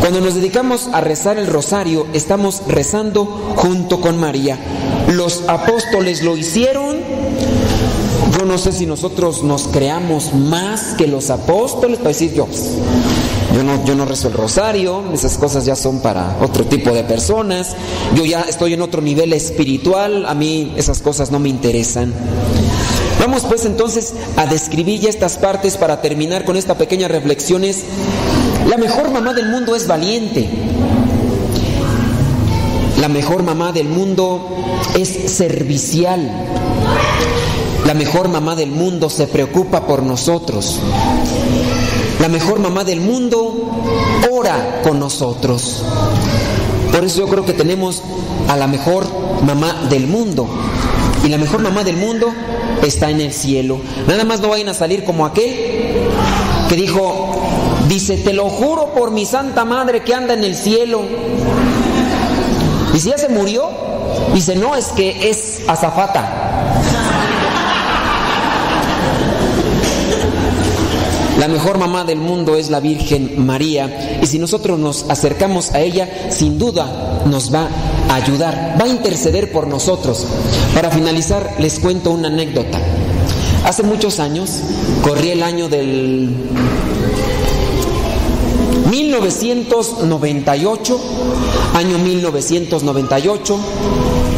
cuando 0.00 0.20
nos 0.20 0.34
dedicamos 0.34 0.88
a 0.92 1.00
rezar 1.00 1.38
el 1.38 1.46
rosario, 1.46 2.08
estamos 2.14 2.62
rezando 2.66 3.26
junto 3.54 4.00
con 4.00 4.18
María. 4.18 4.58
Los 5.12 5.44
apóstoles 5.46 6.24
lo 6.24 6.36
hicieron. 6.36 6.96
Yo 8.36 8.44
no 8.44 8.58
sé 8.58 8.72
si 8.72 8.86
nosotros 8.86 9.44
nos 9.44 9.68
creamos 9.68 10.34
más 10.34 10.94
que 10.98 11.06
los 11.06 11.30
apóstoles 11.30 11.98
para 11.98 12.08
decir 12.08 12.34
yo, 12.34 12.48
yo 13.54 13.62
no, 13.62 13.84
yo 13.84 13.94
no 13.94 14.04
rezo 14.04 14.28
el 14.28 14.34
rosario, 14.34 15.04
esas 15.12 15.38
cosas 15.38 15.64
ya 15.64 15.76
son 15.76 16.00
para 16.00 16.36
otro 16.40 16.64
tipo 16.64 16.90
de 16.90 17.04
personas, 17.04 17.76
yo 18.14 18.24
ya 18.24 18.42
estoy 18.42 18.74
en 18.74 18.82
otro 18.82 19.00
nivel 19.00 19.32
espiritual, 19.32 20.26
a 20.26 20.34
mí 20.34 20.74
esas 20.76 21.02
cosas 21.02 21.30
no 21.30 21.38
me 21.38 21.48
interesan. 21.48 22.12
Vamos 23.20 23.44
pues 23.44 23.64
entonces 23.64 24.14
a 24.36 24.46
describir 24.46 25.00
ya 25.00 25.08
estas 25.08 25.38
partes 25.38 25.76
para 25.76 26.00
terminar 26.00 26.44
con 26.44 26.56
esta 26.56 26.78
pequeña 26.78 27.08
reflexiones. 27.08 27.84
La 28.68 28.76
mejor 28.76 29.10
mamá 29.10 29.32
del 29.32 29.48
mundo 29.48 29.74
es 29.74 29.86
valiente. 29.86 30.46
La 33.00 33.08
mejor 33.08 33.42
mamá 33.42 33.72
del 33.72 33.88
mundo 33.88 34.46
es 34.94 35.08
servicial. 35.08 36.30
La 37.86 37.94
mejor 37.94 38.28
mamá 38.28 38.54
del 38.54 38.70
mundo 38.70 39.08
se 39.08 39.26
preocupa 39.26 39.86
por 39.86 40.02
nosotros. 40.02 40.80
La 42.20 42.28
mejor 42.28 42.58
mamá 42.58 42.84
del 42.84 43.00
mundo 43.00 43.70
ora 44.30 44.82
con 44.82 44.98
nosotros. 44.98 45.82
Por 46.92 47.04
eso 47.04 47.20
yo 47.20 47.28
creo 47.28 47.46
que 47.46 47.54
tenemos 47.54 48.02
a 48.48 48.56
la 48.56 48.66
mejor 48.66 49.06
mamá 49.46 49.86
del 49.88 50.06
mundo. 50.06 50.46
Y 51.24 51.28
la 51.28 51.38
mejor 51.38 51.62
mamá 51.62 51.84
del 51.84 51.96
mundo 51.96 52.34
está 52.82 53.08
en 53.08 53.22
el 53.22 53.32
cielo. 53.32 53.80
Nada 54.06 54.24
más 54.24 54.40
no 54.40 54.48
vayan 54.48 54.68
a 54.68 54.74
salir 54.74 55.04
como 55.04 55.24
aquel 55.24 55.54
que 56.68 56.76
dijo, 56.76 57.37
dice, 57.88 58.18
te 58.18 58.32
lo 58.32 58.48
juro 58.50 58.92
por 58.94 59.10
mi 59.10 59.24
santa 59.24 59.64
madre 59.64 60.02
que 60.02 60.14
anda 60.14 60.34
en 60.34 60.44
el 60.44 60.54
cielo. 60.54 61.02
Y 62.94 63.00
si 63.00 63.10
ya 63.10 63.18
se 63.18 63.28
murió, 63.28 63.68
dice, 64.34 64.56
no, 64.56 64.76
es 64.76 64.86
que 64.88 65.30
es 65.30 65.60
azafata. 65.66 66.48
La 71.38 71.46
mejor 71.46 71.78
mamá 71.78 72.04
del 72.04 72.18
mundo 72.18 72.56
es 72.56 72.68
la 72.68 72.80
Virgen 72.80 73.46
María 73.46 74.18
y 74.20 74.26
si 74.26 74.40
nosotros 74.40 74.76
nos 74.76 75.08
acercamos 75.08 75.70
a 75.70 75.78
ella, 75.80 76.30
sin 76.30 76.58
duda 76.58 77.22
nos 77.26 77.54
va 77.54 77.68
a 78.08 78.14
ayudar, 78.16 78.76
va 78.80 78.86
a 78.86 78.88
interceder 78.88 79.52
por 79.52 79.68
nosotros. 79.68 80.26
Para 80.74 80.90
finalizar, 80.90 81.54
les 81.60 81.78
cuento 81.78 82.10
una 82.10 82.26
anécdota. 82.26 82.80
Hace 83.64 83.84
muchos 83.84 84.18
años, 84.18 84.50
corrí 85.04 85.30
el 85.30 85.44
año 85.44 85.68
del 85.68 86.34
1998, 88.98 91.00
año 91.74 91.98
1998, 91.98 93.58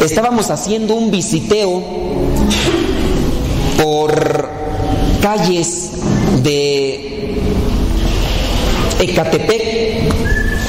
estábamos 0.05 0.51
haciendo 0.51 0.93
un 0.93 1.09
visiteo 1.09 1.81
por 3.81 4.49
calles 5.19 5.93
de 6.43 7.39
Ecatepec, 8.99 10.13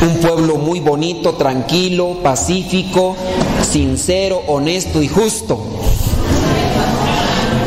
un 0.01 0.15
pueblo 0.23 0.57
muy 0.57 0.81
bonito, 0.81 1.35
tranquilo, 1.35 2.21
pacífico, 2.23 3.15
sincero, 3.71 4.43
honesto 4.47 5.03
y 5.03 5.09
justo. 5.09 5.63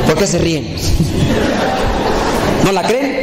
¿Por 0.07 0.17
qué 0.17 0.25
se 0.25 0.39
ríen? 0.39 0.75
¿No 2.63 2.71
la 2.71 2.81
creen? 2.81 3.14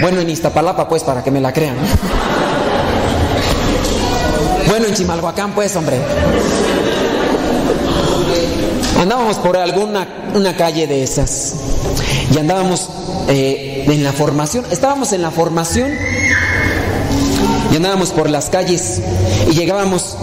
Bueno, 0.00 0.20
en 0.20 0.30
Iztapalapa, 0.30 0.88
pues, 0.88 1.02
para 1.02 1.22
que 1.22 1.30
me 1.30 1.40
la 1.40 1.52
crean. 1.52 1.76
Bueno, 4.68 4.86
en 4.86 4.94
Chimalhuacán, 4.94 5.52
pues, 5.52 5.74
hombre. 5.76 5.98
Andábamos 9.00 9.36
por 9.38 9.56
alguna 9.56 10.06
una 10.34 10.56
calle 10.56 10.86
de 10.86 11.02
esas. 11.02 11.54
Y 12.34 12.38
andábamos 12.38 12.88
eh, 13.28 13.84
en 13.88 14.04
la 14.04 14.12
formación. 14.12 14.66
Estábamos 14.70 15.12
en 15.12 15.22
la 15.22 15.30
formación. 15.30 15.92
Y 17.72 17.76
andábamos 17.76 18.10
por 18.10 18.28
las 18.28 18.50
calles. 18.50 19.00
Y 19.50 19.54
llegábamos. 19.54 20.16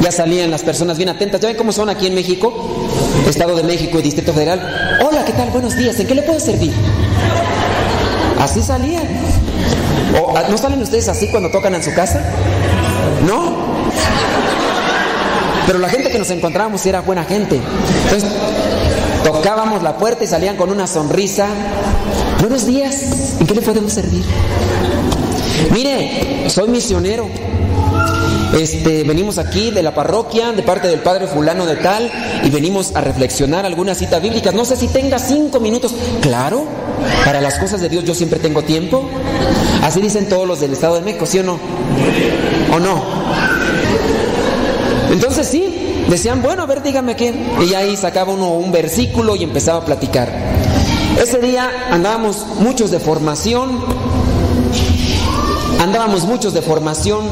Ya 0.00 0.12
salían 0.12 0.50
las 0.50 0.62
personas 0.62 0.96
bien 0.96 1.08
atentas. 1.08 1.40
¿Ya 1.40 1.48
ven 1.48 1.56
cómo 1.56 1.72
son 1.72 1.90
aquí 1.90 2.06
en 2.06 2.14
México? 2.14 2.52
Estado 3.28 3.56
de 3.56 3.62
México 3.64 3.98
y 3.98 4.02
Distrito 4.02 4.32
Federal. 4.32 4.98
Hola, 5.06 5.24
¿qué 5.24 5.32
tal? 5.32 5.50
Buenos 5.50 5.76
días. 5.76 5.98
¿En 6.00 6.06
qué 6.06 6.14
le 6.14 6.22
puedo 6.22 6.40
servir? 6.40 6.72
Así 8.38 8.62
salían. 8.62 9.04
¿O, 10.20 10.34
¿No 10.50 10.58
salen 10.58 10.82
ustedes 10.82 11.08
así 11.08 11.28
cuando 11.28 11.50
tocan 11.50 11.74
en 11.74 11.82
su 11.82 11.92
casa? 11.94 12.20
¿No? 13.26 13.64
Pero 15.66 15.78
la 15.78 15.88
gente 15.88 16.10
que 16.10 16.18
nos 16.18 16.30
encontrábamos 16.30 16.84
era 16.86 17.00
buena 17.00 17.24
gente. 17.24 17.60
Entonces, 18.04 18.30
tocábamos 19.24 19.82
la 19.82 19.96
puerta 19.96 20.24
y 20.24 20.26
salían 20.26 20.56
con 20.56 20.70
una 20.70 20.86
sonrisa. 20.86 21.48
Buenos 22.40 22.66
días, 22.66 22.96
¿en 23.40 23.46
qué 23.46 23.54
le 23.54 23.62
podemos 23.62 23.92
servir? 23.92 24.24
Mire, 25.70 26.50
soy 26.50 26.68
misionero. 26.68 27.28
Este, 28.58 29.02
venimos 29.02 29.38
aquí 29.38 29.70
de 29.70 29.82
la 29.82 29.94
parroquia, 29.94 30.52
de 30.52 30.62
parte 30.62 30.86
del 30.88 31.00
padre 31.00 31.26
fulano 31.26 31.66
de 31.66 31.76
tal, 31.76 32.10
y 32.44 32.50
venimos 32.50 32.94
a 32.94 33.00
reflexionar 33.00 33.66
algunas 33.66 33.98
citas 33.98 34.22
bíblicas. 34.22 34.54
No 34.54 34.64
sé 34.64 34.76
si 34.76 34.88
tenga 34.88 35.18
cinco 35.18 35.58
minutos. 35.60 35.94
Claro, 36.20 36.64
para 37.24 37.40
las 37.40 37.58
cosas 37.58 37.80
de 37.80 37.88
Dios 37.88 38.04
yo 38.04 38.14
siempre 38.14 38.38
tengo 38.38 38.62
tiempo. 38.62 39.08
Así 39.82 40.00
dicen 40.00 40.28
todos 40.28 40.46
los 40.46 40.60
del 40.60 40.72
Estado 40.72 40.94
de 40.94 41.00
México, 41.00 41.26
¿sí 41.26 41.40
o 41.40 41.42
no? 41.42 41.58
¿O 42.72 42.78
no? 42.78 43.02
Entonces 45.10 45.46
sí, 45.46 46.04
decían, 46.08 46.40
bueno, 46.40 46.62
a 46.62 46.66
ver, 46.66 46.82
dígame 46.82 47.16
qué. 47.16 47.34
Y 47.68 47.74
ahí 47.74 47.96
sacaba 47.96 48.32
uno 48.32 48.52
un 48.54 48.70
versículo 48.70 49.36
y 49.36 49.42
empezaba 49.42 49.78
a 49.78 49.84
platicar. 49.84 50.32
Ese 51.20 51.38
día 51.38 51.88
andábamos 51.90 52.44
muchos 52.60 52.90
de 52.90 52.98
formación, 52.98 53.84
andábamos 55.80 56.24
muchos 56.24 56.54
de 56.54 56.62
formación 56.62 57.24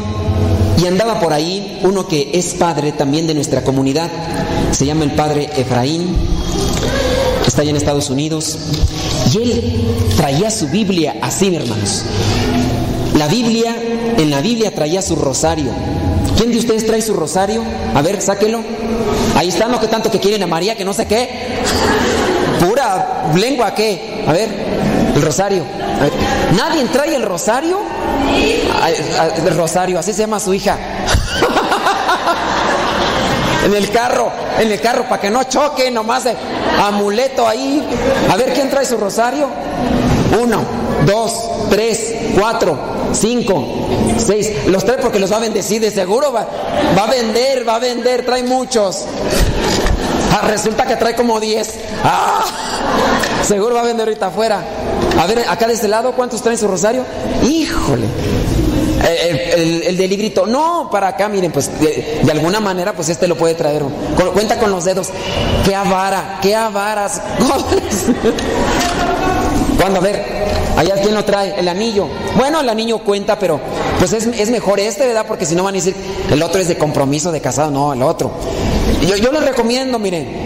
y 0.80 0.86
andaba 0.86 1.20
por 1.20 1.32
ahí 1.32 1.80
uno 1.82 2.06
que 2.06 2.30
es 2.32 2.54
padre 2.54 2.92
también 2.92 3.26
de 3.26 3.34
nuestra 3.34 3.62
comunidad, 3.62 4.10
se 4.70 4.86
llama 4.86 5.04
el 5.04 5.12
padre 5.12 5.50
Efraín, 5.56 6.16
está 7.46 7.62
allá 7.62 7.70
en 7.70 7.76
Estados 7.76 8.10
Unidos, 8.10 8.58
y 9.32 9.38
él 9.38 9.84
traía 10.16 10.50
su 10.50 10.68
Biblia 10.68 11.16
así, 11.20 11.54
hermanos. 11.54 12.04
La 13.16 13.28
Biblia, 13.28 13.76
en 14.16 14.30
la 14.30 14.40
Biblia 14.40 14.74
traía 14.74 15.02
su 15.02 15.16
rosario. 15.16 15.70
¿Quién 16.36 16.50
de 16.50 16.58
ustedes 16.58 16.86
trae 16.86 17.02
su 17.02 17.14
rosario? 17.14 17.62
A 17.94 18.00
ver, 18.02 18.20
sáquelo. 18.20 18.62
Ahí 19.36 19.48
están 19.48 19.70
los 19.70 19.80
que 19.80 19.88
tanto 19.88 20.10
que 20.10 20.18
quieren 20.18 20.42
a 20.42 20.46
María, 20.46 20.76
que 20.76 20.84
no 20.84 20.92
sé 20.92 21.06
qué. 21.06 21.28
Pura 22.60 23.30
lengua, 23.34 23.74
¿qué? 23.74 24.24
A 24.26 24.32
ver, 24.32 24.48
el 25.14 25.22
rosario. 25.22 25.62
¿Nadie 26.56 26.84
trae 26.86 27.14
el 27.14 27.22
rosario? 27.22 27.78
Rosario, 29.56 29.98
así 29.98 30.12
se 30.12 30.20
llama 30.20 30.40
su 30.40 30.54
hija. 30.54 30.76
en 33.64 33.74
el 33.74 33.90
carro, 33.90 34.30
en 34.58 34.72
el 34.72 34.80
carro, 34.80 35.04
para 35.04 35.20
que 35.20 35.30
no 35.30 35.44
choque, 35.44 35.90
nomás 35.90 36.24
de 36.24 36.34
amuleto 36.82 37.46
ahí. 37.46 37.86
A 38.30 38.36
ver, 38.36 38.52
¿quién 38.52 38.70
trae 38.70 38.84
su 38.84 38.96
rosario? 38.96 39.48
Uno, 40.40 40.62
dos, 41.06 41.32
tres, 41.70 42.14
cuatro, 42.38 42.78
cinco, 43.12 43.64
seis. 44.18 44.50
Los 44.66 44.84
trae 44.84 44.98
porque 44.98 45.18
los 45.18 45.30
va 45.30 45.36
a 45.36 45.40
bendecir, 45.40 45.80
de 45.80 45.90
seguro 45.90 46.32
va, 46.32 46.46
va 46.98 47.04
a 47.04 47.10
vender, 47.10 47.68
va 47.68 47.76
a 47.76 47.78
vender, 47.78 48.24
trae 48.24 48.42
muchos. 48.42 49.04
Ah, 50.32 50.46
resulta 50.46 50.86
que 50.86 50.96
trae 50.96 51.14
como 51.14 51.38
diez. 51.38 51.74
Ah, 52.02 52.44
seguro 53.42 53.74
va 53.74 53.82
a 53.82 53.84
vender 53.84 54.08
ahorita 54.08 54.28
afuera. 54.28 54.62
A 55.18 55.26
ver, 55.26 55.40
acá 55.48 55.66
de 55.66 55.74
este 55.74 55.88
lado, 55.88 56.12
¿cuántos 56.12 56.42
traen 56.42 56.58
su 56.58 56.68
rosario? 56.68 57.04
Híjole. 57.42 58.06
El, 59.02 59.60
el, 59.60 59.82
el, 59.82 59.96
del 59.96 60.10
librito, 60.10 60.46
no, 60.46 60.88
para 60.90 61.08
acá, 61.08 61.28
miren, 61.28 61.50
pues 61.50 61.70
de, 61.80 62.30
alguna 62.30 62.60
manera, 62.60 62.92
pues 62.92 63.08
este 63.08 63.26
lo 63.26 63.36
puede 63.36 63.54
traer. 63.54 63.82
Cuenta 64.32 64.58
con 64.58 64.70
los 64.70 64.84
dedos. 64.84 65.08
¡Qué 65.64 65.74
avara! 65.74 66.38
¡Qué 66.40 66.54
avaras! 66.54 67.20
Cuando, 69.76 69.98
a 69.98 70.02
ver, 70.02 70.24
allá 70.76 70.94
quién 71.02 71.14
lo 71.14 71.24
trae, 71.24 71.58
el 71.58 71.68
anillo. 71.68 72.06
Bueno, 72.36 72.60
el 72.60 72.68
anillo 72.68 73.00
cuenta, 73.00 73.38
pero 73.38 73.60
pues 73.98 74.12
es, 74.12 74.26
es 74.26 74.50
mejor 74.50 74.78
este, 74.78 75.06
¿verdad? 75.06 75.24
Porque 75.26 75.46
si 75.46 75.56
no 75.56 75.64
van 75.64 75.74
a 75.74 75.78
decir, 75.78 75.96
el 76.30 76.40
otro 76.42 76.60
es 76.60 76.68
de 76.68 76.78
compromiso, 76.78 77.32
de 77.32 77.40
casado, 77.40 77.72
no, 77.72 77.92
el 77.92 78.02
otro. 78.02 78.30
Yo, 79.08 79.16
yo 79.16 79.32
les 79.32 79.44
recomiendo, 79.44 79.98
miren, 79.98 80.41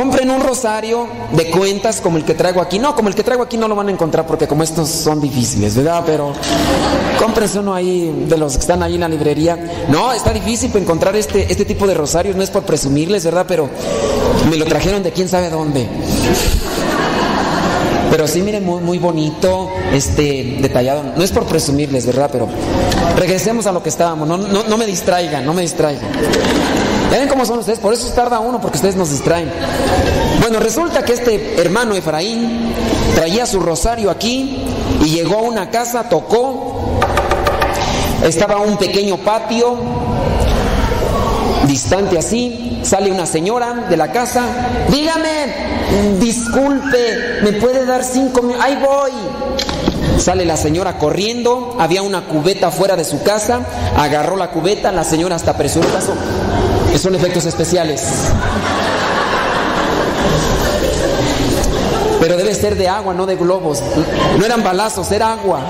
compren 0.00 0.30
un 0.30 0.40
rosario 0.40 1.06
de 1.32 1.50
cuentas 1.50 2.00
como 2.00 2.16
el 2.16 2.24
que 2.24 2.32
traigo 2.32 2.62
aquí. 2.62 2.78
No, 2.78 2.96
como 2.96 3.10
el 3.10 3.14
que 3.14 3.22
traigo 3.22 3.42
aquí 3.42 3.58
no 3.58 3.68
lo 3.68 3.74
van 3.74 3.88
a 3.88 3.90
encontrar 3.90 4.26
porque 4.26 4.48
como 4.48 4.62
estos 4.62 4.88
son 4.88 5.20
difíciles, 5.20 5.76
¿verdad? 5.76 6.04
Pero 6.06 6.32
cómprense 7.18 7.58
uno 7.58 7.74
ahí 7.74 8.24
de 8.26 8.38
los 8.38 8.54
que 8.54 8.60
están 8.60 8.82
ahí 8.82 8.94
en 8.94 9.02
la 9.02 9.08
librería. 9.10 9.58
No, 9.88 10.10
está 10.10 10.32
difícil 10.32 10.74
encontrar 10.74 11.16
este, 11.16 11.52
este 11.52 11.66
tipo 11.66 11.86
de 11.86 11.92
rosarios, 11.92 12.34
no 12.34 12.42
es 12.42 12.48
por 12.48 12.62
presumirles, 12.62 13.26
¿verdad? 13.26 13.44
Pero 13.46 13.68
me 14.48 14.56
lo 14.56 14.64
trajeron 14.64 15.02
de 15.02 15.12
quién 15.12 15.28
sabe 15.28 15.50
dónde. 15.50 15.86
Pero 18.10 18.26
sí, 18.26 18.42
miren, 18.42 18.64
muy, 18.64 18.82
muy 18.82 18.98
bonito, 18.98 19.70
este, 19.92 20.58
detallado. 20.60 21.04
No 21.16 21.22
es 21.22 21.30
por 21.30 21.46
presumirles, 21.46 22.06
¿verdad? 22.06 22.28
Pero 22.32 22.48
regresemos 23.16 23.66
a 23.66 23.72
lo 23.72 23.82
que 23.82 23.88
estábamos. 23.88 24.26
No, 24.26 24.36
no, 24.36 24.64
no 24.64 24.76
me 24.76 24.86
distraigan, 24.86 25.44
no 25.46 25.54
me 25.54 25.62
distraigan. 25.62 26.02
¿Ya 27.10 27.18
ven 27.18 27.28
cómo 27.28 27.44
son 27.44 27.58
ustedes? 27.58 27.78
Por 27.78 27.92
eso 27.92 28.12
tarda 28.12 28.38
uno, 28.40 28.60
porque 28.60 28.78
ustedes 28.78 28.96
nos 28.96 29.10
distraen. 29.10 29.50
Bueno, 30.40 30.60
resulta 30.60 31.04
que 31.04 31.12
este 31.12 31.60
hermano 31.60 31.94
Efraín 31.94 32.72
traía 33.14 33.46
su 33.46 33.60
rosario 33.60 34.10
aquí 34.10 34.64
y 35.02 35.08
llegó 35.08 35.38
a 35.38 35.42
una 35.42 35.70
casa, 35.70 36.08
tocó. 36.08 37.00
Estaba 38.24 38.58
un 38.58 38.76
pequeño 38.76 39.16
patio, 39.18 39.78
distante 41.66 42.18
así. 42.18 42.80
Sale 42.82 43.10
una 43.10 43.26
señora 43.26 43.86
de 43.88 43.96
la 43.96 44.12
casa. 44.12 44.42
Dígame, 44.88 45.69
disculpe, 46.18 47.40
¿me 47.42 47.52
puede 47.54 47.84
dar 47.84 48.04
cinco 48.04 48.42
minutos? 48.42 48.64
Ahí 48.64 48.76
voy. 48.76 49.12
Sale 50.18 50.44
la 50.44 50.56
señora 50.56 50.98
corriendo, 50.98 51.76
había 51.78 52.02
una 52.02 52.26
cubeta 52.26 52.70
fuera 52.70 52.96
de 52.96 53.04
su 53.04 53.22
casa, 53.22 53.60
agarró 53.96 54.36
la 54.36 54.50
cubeta, 54.50 54.92
la 54.92 55.04
señora 55.04 55.36
hasta 55.36 55.52
apresuró 55.52 55.88
el. 55.88 56.98
Son 56.98 57.14
efectos 57.14 57.46
especiales. 57.46 58.02
Pero 62.20 62.36
debe 62.36 62.54
ser 62.54 62.76
de 62.76 62.86
agua, 62.88 63.14
no 63.14 63.24
de 63.24 63.36
globos. 63.36 63.82
No 64.38 64.44
eran 64.44 64.62
balazos, 64.62 65.10
era 65.10 65.32
agua. 65.32 65.60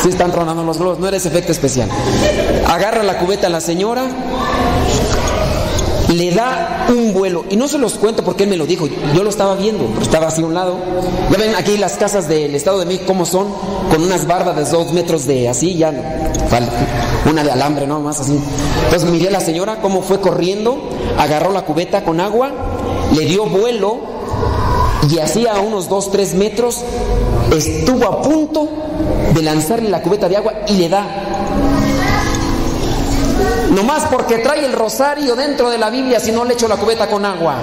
Sí 0.00 0.08
están 0.08 0.30
tronando 0.30 0.62
los 0.62 0.78
globos, 0.78 1.00
no 1.00 1.08
era 1.08 1.16
ese 1.16 1.28
efecto 1.28 1.50
especial. 1.50 1.88
Agarra 2.66 3.02
la 3.02 3.18
cubeta 3.18 3.48
a 3.48 3.50
la 3.50 3.60
señora, 3.60 4.04
le 6.10 6.30
da 6.32 6.86
un 6.88 7.12
vuelo. 7.12 7.44
Y 7.48 7.56
no 7.56 7.68
se 7.68 7.78
los 7.78 7.94
cuento 7.94 8.24
porque 8.24 8.44
él 8.44 8.50
me 8.50 8.56
lo 8.56 8.66
dijo. 8.66 8.88
Yo 9.14 9.22
lo 9.22 9.30
estaba 9.30 9.54
viendo, 9.54 9.88
estaba 10.00 10.28
así 10.28 10.42
a 10.42 10.46
un 10.46 10.54
lado. 10.54 10.78
Ya 11.30 11.38
ven 11.38 11.54
aquí 11.54 11.76
las 11.76 11.94
casas 11.94 12.28
del 12.28 12.54
Estado 12.54 12.78
de 12.78 12.86
México 12.86 13.04
cómo 13.06 13.24
son, 13.24 13.48
con 13.90 14.02
unas 14.02 14.26
bardas 14.26 14.56
de 14.56 14.76
dos 14.76 14.92
metros 14.92 15.26
de 15.26 15.48
así, 15.48 15.76
ya 15.76 15.92
una 17.28 17.44
de 17.44 17.50
alambre, 17.50 17.86
¿no? 17.86 18.00
Más 18.00 18.20
así. 18.20 18.38
Entonces 18.84 19.08
miré 19.10 19.28
a 19.28 19.30
la 19.30 19.40
señora 19.40 19.80
cómo 19.80 20.02
fue 20.02 20.20
corriendo, 20.20 20.78
agarró 21.18 21.52
la 21.52 21.62
cubeta 21.62 22.04
con 22.04 22.20
agua, 22.20 22.50
le 23.14 23.24
dio 23.24 23.46
vuelo 23.46 23.98
y 25.10 25.18
así 25.18 25.46
a 25.46 25.60
unos 25.60 25.88
dos, 25.88 26.10
tres 26.10 26.34
metros 26.34 26.84
estuvo 27.56 28.04
a 28.04 28.22
punto 28.22 28.68
de 29.34 29.42
lanzarle 29.42 29.88
la 29.88 30.02
cubeta 30.02 30.28
de 30.28 30.36
agua 30.36 30.52
y 30.68 30.74
le 30.74 30.88
da 30.88 31.29
Nomás 33.80 34.04
porque 34.10 34.36
trae 34.36 34.66
el 34.66 34.74
rosario 34.74 35.34
dentro 35.34 35.70
de 35.70 35.78
la 35.78 35.88
Biblia 35.88 36.20
si 36.20 36.32
no 36.32 36.44
le 36.44 36.52
echo 36.52 36.68
la 36.68 36.76
cubeta 36.76 37.08
con 37.08 37.24
agua. 37.24 37.56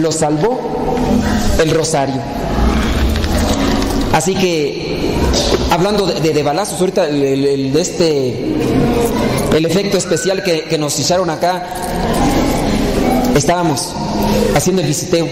Lo 0.00 0.12
salvó 0.12 0.96
el 1.60 1.70
rosario. 1.72 2.22
Así 4.12 4.36
que, 4.36 5.18
hablando 5.72 6.06
de, 6.06 6.42
balazos, 6.44 6.78
ahorita 6.78 7.08
el, 7.08 7.76
este, 7.76 8.54
el 9.52 9.66
efecto 9.66 9.98
especial 9.98 10.44
que, 10.44 10.78
nos 10.78 10.96
hicieron 10.96 11.28
acá, 11.28 11.66
estábamos 13.34 13.92
haciendo 14.54 14.80
el 14.80 14.86
visiteo. 14.86 15.26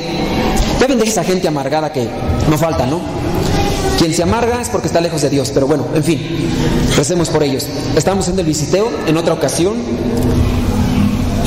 Ya 0.80 0.88
ven 0.88 0.98
de 0.98 1.04
esa 1.04 1.22
gente 1.22 1.46
amargada 1.46 1.92
que 1.92 2.08
no 2.50 2.58
falta, 2.58 2.84
¿no? 2.84 3.00
Quien 3.98 4.14
se 4.14 4.22
amarga 4.22 4.60
es 4.60 4.68
porque 4.68 4.86
está 4.86 5.00
lejos 5.00 5.22
de 5.22 5.30
Dios, 5.30 5.50
pero 5.52 5.66
bueno, 5.66 5.86
en 5.92 6.04
fin, 6.04 6.24
recemos 6.96 7.30
por 7.30 7.42
ellos. 7.42 7.66
Estábamos 7.96 8.28
en 8.28 8.38
el 8.38 8.46
visiteo 8.46 8.88
en 9.06 9.16
otra 9.16 9.34
ocasión 9.34 9.76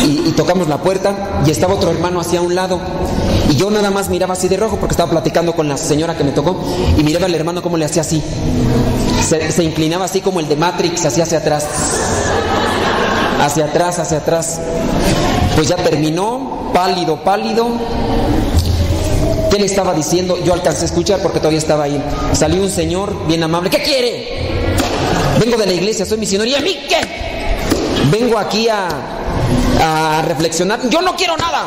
y, 0.06 0.28
y, 0.28 0.34
tocamos 0.36 0.68
la 0.68 0.82
puerta 0.82 1.42
y 1.46 1.52
estaba 1.52 1.76
otro 1.76 1.92
hermano 1.92 2.20
hacia 2.20 2.42
un 2.42 2.56
lado 2.56 2.82
Y 3.52 3.56
yo 3.56 3.70
nada 3.70 3.92
más 3.92 4.10
miraba 4.10 4.34
así 4.34 4.48
de 4.48 4.58
rojo 4.58 4.78
porque 4.78 4.94
estaba 4.94 5.12
platicando 5.12 5.54
con 5.54 5.70
la 5.70 5.78
señora 5.78 6.18
que 6.18 6.24
me 6.24 6.32
tocó 6.32 6.60
y 6.98 7.04
miraba 7.04 7.28
al 7.28 7.36
hermano 7.36 7.62
cómo 7.62 7.78
le 7.78 7.86
hacía 7.86 8.02
así. 8.02 8.22
Se, 9.28 9.52
se 9.52 9.64
inclinaba 9.64 10.06
así 10.06 10.20
como 10.20 10.40
el 10.40 10.50
de 10.50 10.56
Matrix, 10.58 11.06
así 11.06 11.22
hacia 11.22 11.38
atrás. 11.38 11.66
Hacia 13.40 13.66
atrás, 13.66 14.00
hacia 14.00 14.18
atrás. 14.18 14.60
Pues 15.56 15.70
ya 15.70 15.78
terminó, 15.78 16.72
pálido, 16.74 17.24
pálido. 17.24 17.70
¿Qué 19.52 19.60
le 19.60 19.66
estaba 19.66 19.94
diciendo? 19.94 20.42
Yo 20.42 20.54
alcancé 20.54 20.84
a 20.84 20.86
escuchar 20.86 21.22
porque 21.22 21.40
todavía 21.40 21.60
estaba 21.60 21.84
ahí. 21.84 22.02
Salió 22.32 22.62
un 22.62 22.70
señor 22.70 23.28
bien 23.28 23.44
amable. 23.44 23.70
¿Qué 23.70 23.84
quiere? 23.84 24.62
Vengo 25.42 25.58
de 25.58 25.66
la 25.66 25.74
iglesia, 25.74 26.06
soy 26.06 26.20
misionero. 26.20 26.50
¿Y 26.50 26.56
a 26.56 26.62
mí 26.62 26.80
qué? 26.88 27.02
Vengo 28.10 28.38
aquí 28.38 28.70
a, 28.70 30.22
reflexionar. 30.26 30.88
Yo 30.90 31.02
no 31.02 31.18
quiero 31.18 31.36
nada. 31.36 31.66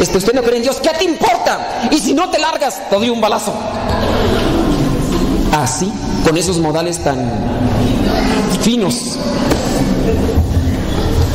Este, 0.00 0.18
usted 0.18 0.32
no 0.32 0.42
cree 0.42 0.58
en 0.58 0.62
Dios. 0.62 0.78
¿Qué 0.80 0.90
te 0.90 1.04
importa? 1.04 1.88
Y 1.90 1.98
si 1.98 2.14
no 2.14 2.30
te 2.30 2.38
largas, 2.38 2.88
te 2.88 2.94
doy 2.94 3.10
un 3.10 3.20
balazo. 3.20 3.52
Así, 5.50 5.92
con 6.24 6.36
esos 6.36 6.58
modales 6.58 7.02
tan 7.02 7.18
finos. 8.60 9.18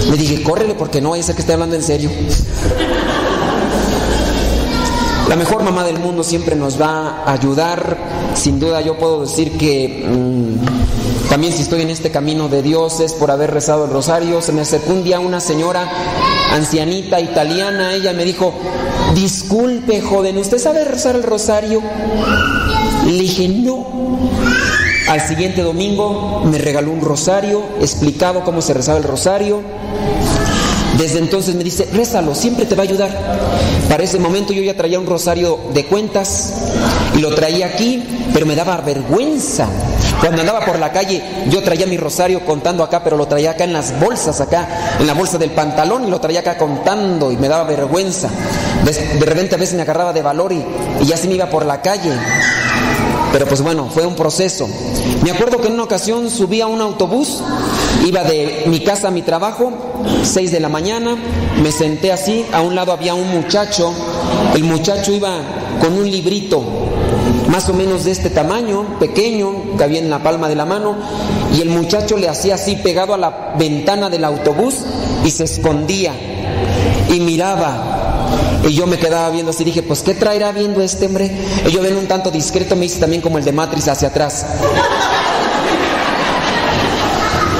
Le 0.09 0.15
dije, 0.15 0.41
córrele 0.43 0.75
porque 0.75 1.01
no, 1.01 1.13
ese 1.13 1.33
que 1.33 1.41
esté 1.41 1.51
hablando 1.51 1.75
en 1.75 1.83
serio. 1.83 2.09
La 5.29 5.35
mejor 5.35 5.63
mamá 5.63 5.83
del 5.83 5.99
mundo 5.99 6.23
siempre 6.23 6.55
nos 6.55 6.79
va 6.79 7.23
a 7.25 7.33
ayudar. 7.33 7.97
Sin 8.33 8.59
duda 8.59 8.81
yo 8.81 8.97
puedo 8.97 9.21
decir 9.21 9.57
que 9.57 10.05
mmm, 10.07 11.29
también 11.29 11.51
si 11.51 11.63
estoy 11.63 11.81
en 11.81 11.89
este 11.89 12.11
camino 12.11 12.47
de 12.47 12.61
Dios 12.61 13.01
es 13.01 13.13
por 13.13 13.29
haber 13.31 13.51
rezado 13.51 13.85
el 13.85 13.91
rosario. 13.91 14.41
Se 14.41 14.53
me 14.53 14.61
acercó 14.61 14.93
un 14.93 15.03
día 15.03 15.19
una 15.19 15.41
señora 15.41 15.89
ancianita 16.53 17.19
italiana. 17.19 17.93
Ella 17.93 18.13
me 18.13 18.23
dijo, 18.23 18.53
disculpe 19.15 20.01
joven, 20.01 20.37
¿usted 20.37 20.59
sabe 20.59 20.85
rezar 20.85 21.17
el 21.17 21.23
rosario? 21.23 21.81
Le 23.05 23.11
dije, 23.11 23.49
no. 23.49 23.85
Al 25.09 25.21
siguiente 25.21 25.61
domingo 25.61 26.43
me 26.45 26.57
regaló 26.57 26.91
un 26.91 27.01
rosario, 27.01 27.63
explicado 27.81 28.43
cómo 28.43 28.61
se 28.61 28.73
rezaba 28.73 28.97
el 28.97 29.03
rosario. 29.03 29.61
Desde 30.97 31.19
entonces 31.19 31.55
me 31.55 31.63
dice, 31.63 31.87
rézalo, 31.93 32.33
siempre 32.33 32.65
te 32.65 32.75
va 32.75 32.83
a 32.83 32.85
ayudar. 32.85 33.11
Para 33.87 34.03
ese 34.03 34.19
momento 34.19 34.51
yo 34.51 34.63
ya 34.63 34.75
traía 34.75 34.99
un 34.99 35.05
rosario 35.05 35.59
de 35.73 35.85
cuentas 35.85 36.53
y 37.15 37.19
lo 37.19 37.33
traía 37.35 37.67
aquí, 37.67 38.03
pero 38.33 38.45
me 38.45 38.55
daba 38.55 38.77
vergüenza. 38.77 39.67
Cuando 40.19 40.41
andaba 40.41 40.65
por 40.65 40.79
la 40.79 40.91
calle, 40.91 41.21
yo 41.49 41.61
traía 41.61 41.85
mi 41.85 41.97
rosario 41.97 42.43
contando 42.43 42.83
acá, 42.83 43.03
pero 43.03 43.15
lo 43.15 43.27
traía 43.27 43.51
acá 43.51 43.63
en 43.63 43.73
las 43.73 43.99
bolsas, 43.99 44.41
acá, 44.41 44.97
en 44.99 45.05
la 45.05 45.13
bolsa 45.13 45.37
del 45.37 45.51
pantalón 45.51 46.07
y 46.07 46.09
lo 46.09 46.19
traía 46.19 46.39
acá 46.39 46.57
contando 46.57 47.31
y 47.31 47.37
me 47.37 47.47
daba 47.47 47.65
vergüenza. 47.65 48.29
De, 48.83 49.25
repente 49.25 49.55
a 49.55 49.57
veces 49.59 49.75
me 49.75 49.83
agarraba 49.83 50.13
de 50.13 50.23
valor 50.23 50.51
y, 50.51 50.65
y 51.05 51.11
así 51.11 51.27
me 51.27 51.35
iba 51.35 51.47
por 51.49 51.65
la 51.65 51.81
calle. 51.81 52.11
Pero 53.31 53.45
pues 53.45 53.61
bueno, 53.61 53.89
fue 53.93 54.05
un 54.05 54.15
proceso. 54.15 54.67
Me 55.23 55.31
acuerdo 55.31 55.59
que 55.61 55.67
en 55.67 55.73
una 55.73 55.83
ocasión 55.83 56.29
subí 56.29 56.61
a 56.61 56.67
un 56.67 56.81
autobús, 56.81 57.43
iba 58.05 58.23
de 58.23 58.63
mi 58.67 58.79
casa 58.81 59.07
a 59.07 59.11
mi 59.11 59.21
trabajo, 59.21 59.71
6 60.23 60.51
de 60.51 60.59
la 60.59 60.69
mañana, 60.69 61.15
me 61.61 61.71
senté 61.71 62.11
así, 62.11 62.45
a 62.53 62.61
un 62.61 62.75
lado 62.75 62.91
había 62.91 63.13
un 63.13 63.29
muchacho, 63.29 63.93
el 64.55 64.63
muchacho 64.63 65.11
iba 65.11 65.39
con 65.81 65.93
un 65.93 66.09
librito 66.09 66.63
más 67.49 67.69
o 67.69 67.73
menos 67.73 68.03
de 68.03 68.11
este 68.11 68.29
tamaño, 68.29 68.99
pequeño, 68.99 69.77
que 69.77 69.83
había 69.83 69.99
en 69.99 70.09
la 70.09 70.21
palma 70.21 70.49
de 70.49 70.55
la 70.55 70.65
mano, 70.65 70.95
y 71.55 71.61
el 71.61 71.69
muchacho 71.69 72.17
le 72.17 72.27
hacía 72.27 72.55
así 72.55 72.75
pegado 72.75 73.13
a 73.13 73.17
la 73.17 73.53
ventana 73.57 74.09
del 74.09 74.25
autobús 74.25 74.75
y 75.23 75.31
se 75.31 75.45
escondía 75.45 76.13
y 77.09 77.19
miraba 77.19 77.97
y 78.67 78.73
yo 78.73 78.85
me 78.85 78.97
quedaba 78.97 79.29
viendo 79.29 79.51
así, 79.51 79.63
dije, 79.63 79.81
pues 79.81 80.01
¿qué 80.01 80.13
traerá 80.13 80.51
viendo 80.51 80.81
este 80.81 81.05
hombre? 81.05 81.31
Y 81.65 81.71
yo 81.71 81.81
ven 81.81 81.95
un 81.95 82.07
tanto 82.07 82.31
discreto, 82.31 82.75
me 82.75 82.85
hice 82.85 82.99
también 82.99 83.21
como 83.21 83.37
el 83.37 83.45
de 83.45 83.53
Matrix 83.53 83.87
hacia 83.87 84.09
atrás. 84.09 84.45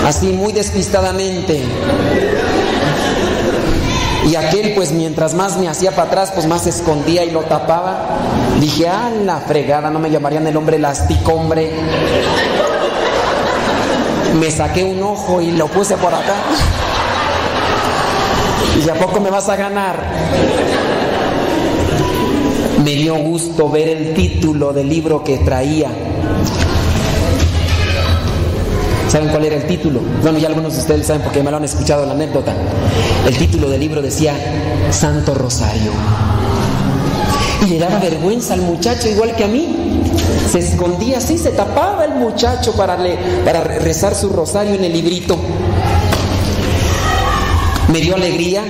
Así, 0.07 0.27
muy 0.27 0.53
despistadamente. 0.53 1.61
Y 4.25 4.35
aquel, 4.37 4.73
pues 4.73 4.93
mientras 4.93 5.33
más 5.33 5.57
me 5.57 5.67
hacía 5.67 5.91
para 5.91 6.03
atrás, 6.03 6.31
pues 6.33 6.47
más 6.47 6.63
se 6.63 6.69
escondía 6.69 7.25
y 7.25 7.31
lo 7.31 7.41
tapaba. 7.41 8.07
Dije, 8.61 8.87
ah, 8.87 9.11
la 9.25 9.41
fregada, 9.41 9.89
no 9.89 9.99
me 9.99 10.09
llamarían 10.09 10.47
el 10.47 10.55
hombre 10.55 10.77
elástico, 10.77 11.33
hombre. 11.33 11.71
Me 14.39 14.49
saqué 14.49 14.85
un 14.85 15.03
ojo 15.03 15.41
y 15.41 15.51
lo 15.51 15.67
puse 15.67 15.97
por 15.97 16.13
acá. 16.13 16.35
¿Y 18.85 18.89
a 18.89 18.93
poco 18.93 19.19
me 19.19 19.29
vas 19.29 19.49
a 19.49 19.57
ganar? 19.57 20.01
Me 22.81 22.91
dio 22.91 23.15
gusto 23.15 23.69
ver 23.69 23.89
el 23.89 24.13
título 24.13 24.71
del 24.71 24.87
libro 24.87 25.21
que 25.21 25.39
traía. 25.39 25.89
¿Saben 29.07 29.29
cuál 29.29 29.45
era 29.45 29.55
el 29.55 29.65
título? 29.65 30.01
Bueno, 30.21 30.37
ya 30.37 30.47
algunos 30.49 30.73
de 30.73 30.79
ustedes 30.81 31.07
saben 31.07 31.21
porque 31.21 31.41
me 31.41 31.49
lo 31.49 31.57
han 31.57 31.63
escuchado 31.63 32.05
la 32.05 32.11
anécdota. 32.11 32.53
El 33.25 33.37
título 33.37 33.69
del 33.69 33.79
libro 33.79 34.01
decía 34.01 34.33
Santo 34.91 35.33
Rosario. 35.33 35.91
Y 37.65 37.69
le 37.69 37.79
daba 37.79 37.99
vergüenza 37.99 38.53
al 38.53 38.61
muchacho 38.61 39.07
igual 39.07 39.33
que 39.35 39.45
a 39.45 39.47
mí. 39.47 40.03
Se 40.51 40.59
escondía 40.59 41.19
así, 41.19 41.37
se 41.37 41.51
tapaba 41.51 42.05
el 42.05 42.15
muchacho 42.15 42.73
para, 42.73 42.97
le, 42.97 43.17
para 43.45 43.63
rezar 43.63 44.13
su 44.13 44.29
rosario 44.29 44.75
en 44.75 44.83
el 44.83 44.93
librito. 44.93 45.37
Me 47.91 48.01
dio 48.01 48.15
alegría 48.15 48.63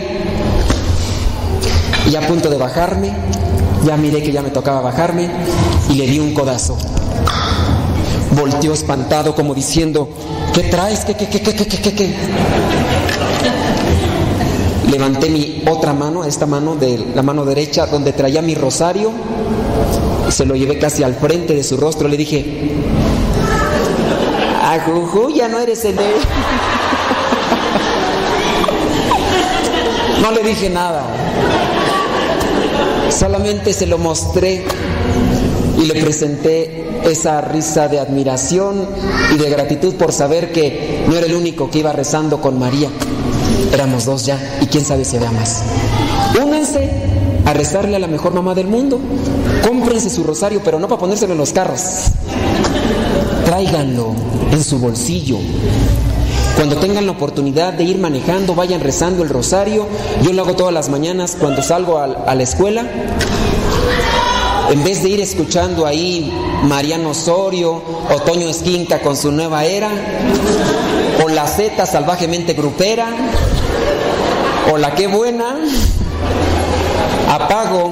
y 2.09 2.15
a 2.15 2.21
punto 2.21 2.49
de 2.49 2.57
bajarme, 2.57 3.11
ya 3.85 3.97
miré 3.97 4.21
que 4.21 4.31
ya 4.31 4.41
me 4.41 4.51
tocaba 4.51 4.81
bajarme 4.81 5.29
y 5.89 5.95
le 5.95 6.05
di 6.05 6.19
un 6.19 6.33
codazo. 6.33 6.77
Volteó 8.35 8.73
espantado 8.73 9.33
como 9.33 9.53
diciendo, 9.53 10.09
¿qué 10.53 10.63
traes? 10.63 11.05
¿Qué, 11.05 11.15
qué, 11.15 11.27
qué, 11.27 11.41
qué, 11.41 11.55
qué, 11.55 11.65
qué, 11.65 11.93
qué? 11.93 12.15
Levanté 14.91 15.29
mi 15.29 15.63
otra 15.67 15.93
mano, 15.93 16.23
esta 16.23 16.45
mano 16.45 16.75
de 16.75 16.97
la 17.13 17.21
mano 17.23 17.45
derecha, 17.45 17.85
donde 17.87 18.13
traía 18.13 18.41
mi 18.41 18.55
rosario, 18.55 19.11
se 20.29 20.45
lo 20.45 20.55
llevé 20.55 20.77
casi 20.79 21.03
al 21.03 21.15
frente 21.15 21.53
de 21.55 21.63
su 21.63 21.77
rostro, 21.77 22.07
le 22.07 22.17
dije, 22.17 22.45
Ajuju, 24.63 25.29
ya 25.31 25.47
no 25.47 25.59
eres 25.59 25.85
el 25.85 25.95
de... 25.95 26.03
No 30.21 30.31
le 30.31 30.43
dije 30.43 30.69
nada. 30.69 31.03
Solamente 33.09 33.71
se 33.71 33.85
lo 33.85 33.97
mostré 33.97 34.65
y 35.77 35.85
le 35.85 36.01
presenté 36.01 37.01
esa 37.05 37.41
risa 37.41 37.87
de 37.87 37.99
admiración 37.99 38.87
y 39.33 39.37
de 39.37 39.49
gratitud 39.49 39.95
por 39.95 40.11
saber 40.11 40.51
que 40.51 41.05
no 41.07 41.15
era 41.15 41.25
el 41.25 41.35
único 41.35 41.69
que 41.69 41.79
iba 41.79 41.91
rezando 41.91 42.41
con 42.41 42.59
María. 42.59 42.89
Éramos 43.71 44.05
dos 44.05 44.25
ya 44.25 44.59
y 44.61 44.65
quién 44.65 44.83
sabe 44.85 45.05
si 45.05 45.17
había 45.17 45.31
más. 45.31 45.61
Únanse 46.43 46.89
a 47.45 47.53
rezarle 47.53 47.95
a 47.95 47.99
la 47.99 48.07
mejor 48.07 48.33
mamá 48.33 48.55
del 48.55 48.67
mundo. 48.67 48.99
Cómprense 49.65 50.09
su 50.09 50.23
rosario, 50.23 50.61
pero 50.63 50.79
no 50.79 50.87
para 50.87 50.99
ponérselo 50.99 51.33
en 51.33 51.39
los 51.39 51.53
carros. 51.53 51.81
Tráiganlo 53.45 54.13
en 54.51 54.63
su 54.63 54.79
bolsillo. 54.79 55.37
Cuando 56.55 56.77
tengan 56.77 57.05
la 57.05 57.11
oportunidad 57.11 57.73
de 57.73 57.83
ir 57.83 57.99
manejando, 57.99 58.55
vayan 58.55 58.81
rezando 58.81 59.21
el 59.21 59.29
rosario. 59.29 59.85
Yo 60.23 60.33
lo 60.33 60.41
hago 60.41 60.55
todas 60.55 60.73
las 60.73 60.89
mañanas 60.89 61.37
cuando 61.39 61.61
salgo 61.61 61.99
a, 61.99 62.05
a 62.05 62.35
la 62.35 62.43
escuela. 62.43 62.85
En 64.69 64.83
vez 64.83 65.01
de 65.01 65.09
ir 65.09 65.21
escuchando 65.21 65.85
ahí 65.85 66.31
Mariano 66.63 67.11
Osorio, 67.11 67.81
Otoño 68.13 68.49
Esquinca 68.49 68.99
con 69.01 69.15
su 69.15 69.31
nueva 69.31 69.63
era, 69.63 69.89
o 71.23 71.29
la 71.29 71.47
Z 71.47 71.85
salvajemente 71.85 72.53
grupera, 72.53 73.07
o 74.71 74.77
la 74.77 74.93
que 74.93 75.07
buena, 75.07 75.55
apago 77.29 77.91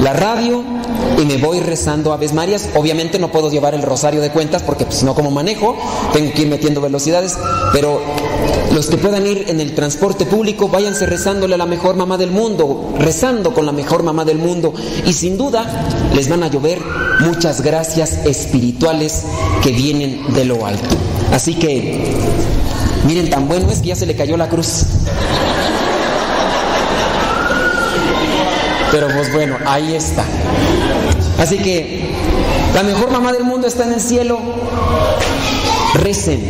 la 0.00 0.12
radio 0.14 0.73
y 1.20 1.24
me 1.24 1.36
voy 1.36 1.60
rezando 1.60 2.12
Aves 2.12 2.32
Marias. 2.32 2.68
Obviamente 2.74 3.18
no 3.18 3.30
puedo 3.30 3.50
llevar 3.50 3.74
el 3.74 3.82
rosario 3.82 4.20
de 4.20 4.30
cuentas 4.30 4.62
porque 4.62 4.84
pues 4.84 5.02
no 5.02 5.14
como 5.14 5.30
manejo, 5.30 5.76
tengo 6.12 6.32
que 6.32 6.42
ir 6.42 6.48
metiendo 6.48 6.80
velocidades, 6.80 7.36
pero 7.72 8.00
los 8.72 8.86
que 8.86 8.96
puedan 8.96 9.26
ir 9.26 9.44
en 9.48 9.60
el 9.60 9.74
transporte 9.74 10.26
público, 10.26 10.68
váyanse 10.68 11.06
rezándole 11.06 11.54
a 11.54 11.58
la 11.58 11.66
mejor 11.66 11.96
mamá 11.96 12.16
del 12.16 12.30
mundo, 12.30 12.94
rezando 12.98 13.54
con 13.54 13.66
la 13.66 13.72
mejor 13.72 14.02
mamá 14.02 14.24
del 14.24 14.38
mundo 14.38 14.74
y 15.06 15.12
sin 15.12 15.38
duda 15.38 15.86
les 16.14 16.28
van 16.28 16.42
a 16.42 16.48
llover 16.48 16.80
muchas 17.20 17.60
gracias 17.60 18.18
espirituales 18.24 19.22
que 19.62 19.70
vienen 19.70 20.34
de 20.34 20.44
lo 20.44 20.66
alto. 20.66 20.96
Así 21.32 21.54
que 21.54 22.14
miren 23.06 23.30
tan 23.30 23.46
bueno 23.46 23.70
es 23.70 23.80
que 23.80 23.88
ya 23.88 23.96
se 23.96 24.06
le 24.06 24.16
cayó 24.16 24.36
la 24.36 24.48
cruz. 24.48 24.84
Pero 28.90 29.08
pues 29.08 29.32
bueno, 29.32 29.56
ahí 29.66 29.94
está. 29.94 30.24
Así 31.38 31.58
que 31.58 32.10
la 32.74 32.82
mejor 32.82 33.10
mamá 33.10 33.32
del 33.32 33.44
mundo 33.44 33.66
está 33.66 33.84
en 33.84 33.92
el 33.94 34.00
cielo. 34.00 34.38
Recen, 35.94 36.40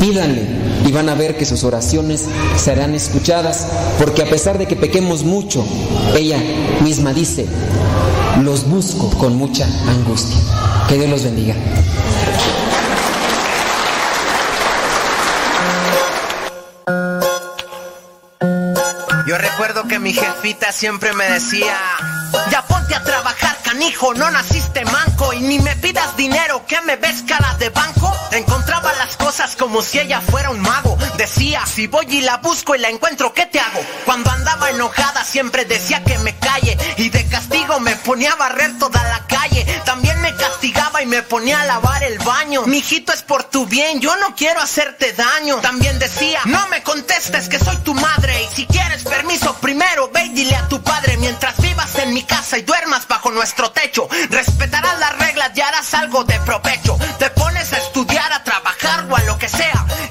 Pídanle 0.00 0.46
y 0.84 0.92
van 0.92 1.08
a 1.08 1.14
ver 1.14 1.36
que 1.36 1.44
sus 1.44 1.64
oraciones 1.64 2.26
serán 2.56 2.94
escuchadas, 2.94 3.66
porque 3.98 4.22
a 4.22 4.26
pesar 4.30 4.58
de 4.58 4.66
que 4.66 4.76
pequemos 4.76 5.24
mucho, 5.24 5.64
ella 6.14 6.38
misma 6.80 7.12
dice, 7.12 7.46
los 8.42 8.68
busco 8.68 9.10
con 9.18 9.36
mucha 9.36 9.66
angustia. 9.88 10.38
Que 10.88 10.96
Dios 10.96 11.10
los 11.10 11.24
bendiga. 11.24 11.54
Yo 19.26 19.38
recuerdo 19.38 19.88
que 19.88 19.98
mi 19.98 20.12
jefita 20.12 20.70
siempre 20.70 21.12
me 21.14 21.28
decía, 21.28 21.76
ya 22.50 22.62
ponte 22.62 22.94
a 22.94 23.02
trabajar, 23.02 23.55
canijo, 23.66 24.14
no 24.14 24.30
naciste 24.30 24.84
manco 24.84 25.32
y 25.32 25.40
ni 25.40 25.58
me 25.58 25.74
pidas 25.76 26.16
dinero, 26.16 26.64
que 26.66 26.80
me 26.82 26.94
ves 26.94 27.24
cara 27.26 27.56
de 27.58 27.68
banco. 27.70 28.14
Encontraba 28.30 28.92
las 28.94 29.16
cosas 29.16 29.56
como 29.56 29.82
si 29.82 29.98
ella 29.98 30.20
fuera 30.20 30.50
un 30.50 30.60
mago. 30.60 30.96
Decía, 31.16 31.66
si 31.66 31.88
voy 31.88 32.06
y 32.08 32.20
la 32.20 32.36
busco 32.36 32.76
y 32.76 32.78
la 32.78 32.90
encuentro, 32.90 33.34
¿qué 33.34 33.46
te 33.46 33.58
hago? 33.58 33.80
Cuando 34.04 34.30
andaba 34.30 34.70
enojada 34.70 35.24
siempre 35.24 35.64
decía 35.64 36.04
que 36.04 36.16
me 36.18 36.36
calle 36.36 36.78
y 36.96 37.08
de 37.08 37.26
castigo 37.46 37.80
me 37.80 37.94
ponía 37.96 38.32
a 38.32 38.36
barrer 38.36 38.76
toda 38.78 39.02
la 39.04 39.26
calle. 39.26 39.64
También 39.84 40.20
me 40.20 40.34
castigaba 40.34 41.02
y 41.02 41.06
me 41.06 41.22
ponía 41.22 41.60
a 41.60 41.64
lavar 41.64 42.02
el 42.02 42.18
baño. 42.18 42.62
Mijito 42.66 43.12
es 43.12 43.22
por 43.22 43.44
tu 43.44 43.66
bien, 43.66 44.00
yo 44.00 44.16
no 44.16 44.34
quiero 44.34 44.60
hacerte 44.60 45.12
daño. 45.12 45.56
También 45.58 45.98
decía, 45.98 46.40
no 46.46 46.66
me 46.68 46.82
contestes 46.82 47.48
que 47.48 47.58
soy 47.58 47.76
tu 47.78 47.94
madre 47.94 48.42
y 48.42 48.54
si 48.54 48.66
quieres 48.66 49.04
permiso 49.04 49.54
primero 49.60 50.10
ve 50.12 50.24
y 50.24 50.28
dile 50.30 50.56
a 50.56 50.68
tu 50.68 50.82
padre 50.82 51.16
mientras 51.18 51.60
vivas 51.60 51.96
en 51.98 52.14
mi 52.14 52.22
casa 52.22 52.58
y 52.58 52.62
duermas 52.62 53.06
bajo 53.06 53.30
nuestro 53.30 53.70
techo. 53.70 54.08
Respetarás 54.30 54.98
las 54.98 55.18
reglas 55.18 55.50
y 55.54 55.60
harás 55.60 55.94
algo 55.94 56.24
de 56.24 56.38
provecho. 56.40 56.98
Te 57.18 57.30
pones 57.30 57.72
a 57.72 57.78
estudiar, 57.78 58.32
a 58.32 58.42
trabajar 58.42 59.06
o 59.08 59.16
a 59.16 59.20
lo 59.20 59.38
que 59.38 59.48
sea 59.48 59.85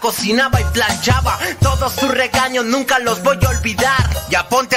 cocinaba 0.00 0.60
y 0.60 0.64
planchaba. 0.64 1.38
Todos 1.60 1.92
sus 1.92 2.10
regaños 2.10 2.64
nunca 2.64 2.98
los 2.98 3.22
voy 3.22 3.38
a 3.44 3.48
olvidar. 3.50 4.21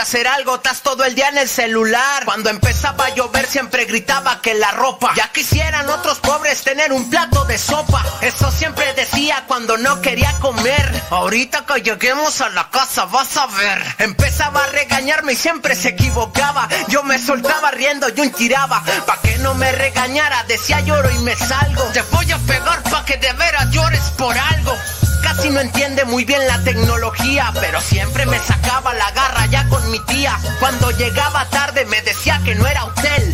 Hacer 0.05 0.27
algo, 0.27 0.57
estás 0.57 0.81
todo 0.83 1.03
el 1.03 1.15
día 1.15 1.29
en 1.29 1.39
el 1.39 1.49
celular. 1.49 2.25
Cuando 2.25 2.51
empezaba 2.51 3.07
a 3.07 3.15
llover 3.15 3.47
siempre 3.47 3.85
gritaba 3.85 4.39
que 4.39 4.53
la 4.53 4.69
ropa. 4.69 5.11
Ya 5.15 5.31
quisieran 5.31 5.89
otros 5.89 6.19
pobres 6.19 6.61
tener 6.61 6.93
un 6.93 7.09
plato 7.09 7.43
de 7.45 7.57
sopa. 7.57 8.05
Eso 8.21 8.51
siempre 8.51 8.93
decía 8.93 9.45
cuando 9.47 9.77
no 9.77 10.01
quería 10.01 10.31
comer. 10.41 11.03
Ahorita 11.09 11.65
que 11.65 11.81
lleguemos 11.81 12.39
a 12.41 12.49
la 12.49 12.69
casa 12.69 13.05
vas 13.05 13.35
a 13.35 13.47
ver. 13.47 13.83
Empezaba 13.97 14.65
a 14.65 14.67
regañarme 14.67 15.33
y 15.33 15.37
siempre 15.37 15.75
se 15.75 15.89
equivocaba. 15.89 16.69
Yo 16.87 17.01
me 17.01 17.17
soltaba 17.17 17.71
riendo, 17.71 18.07
yo 18.09 18.29
tiraba. 18.31 18.83
Pa' 19.07 19.19
que 19.23 19.39
no 19.39 19.55
me 19.55 19.71
regañara, 19.71 20.43
decía 20.43 20.81
lloro 20.81 21.09
y 21.09 21.17
me 21.23 21.35
salgo. 21.35 21.81
Te 21.93 22.03
voy 22.03 22.31
a 22.31 22.37
pegar 22.37 22.83
pa' 22.83 23.05
que 23.05 23.17
de 23.17 23.33
veras 23.33 23.71
llores 23.71 24.03
por 24.19 24.37
algo. 24.37 24.77
Casi 25.25 25.49
no 25.49 25.59
entiende 25.59 26.05
muy 26.05 26.23
bien 26.23 26.45
la 26.45 26.63
tecnología, 26.63 27.51
pero 27.59 27.81
siempre 27.81 28.27
me 28.27 28.37
sacaba 28.37 28.93
la 28.93 29.09
garra 29.09 29.47
ya 29.47 29.67
con 29.69 29.89
mi 29.89 29.99
tía. 30.01 30.37
Cuando 30.59 30.91
llegaba 30.91 31.49
tarde 31.49 31.83
me 31.85 31.99
decía 32.03 32.39
que 32.45 32.53
no 32.53 32.67
era 32.67 32.85
hotel. 32.85 33.33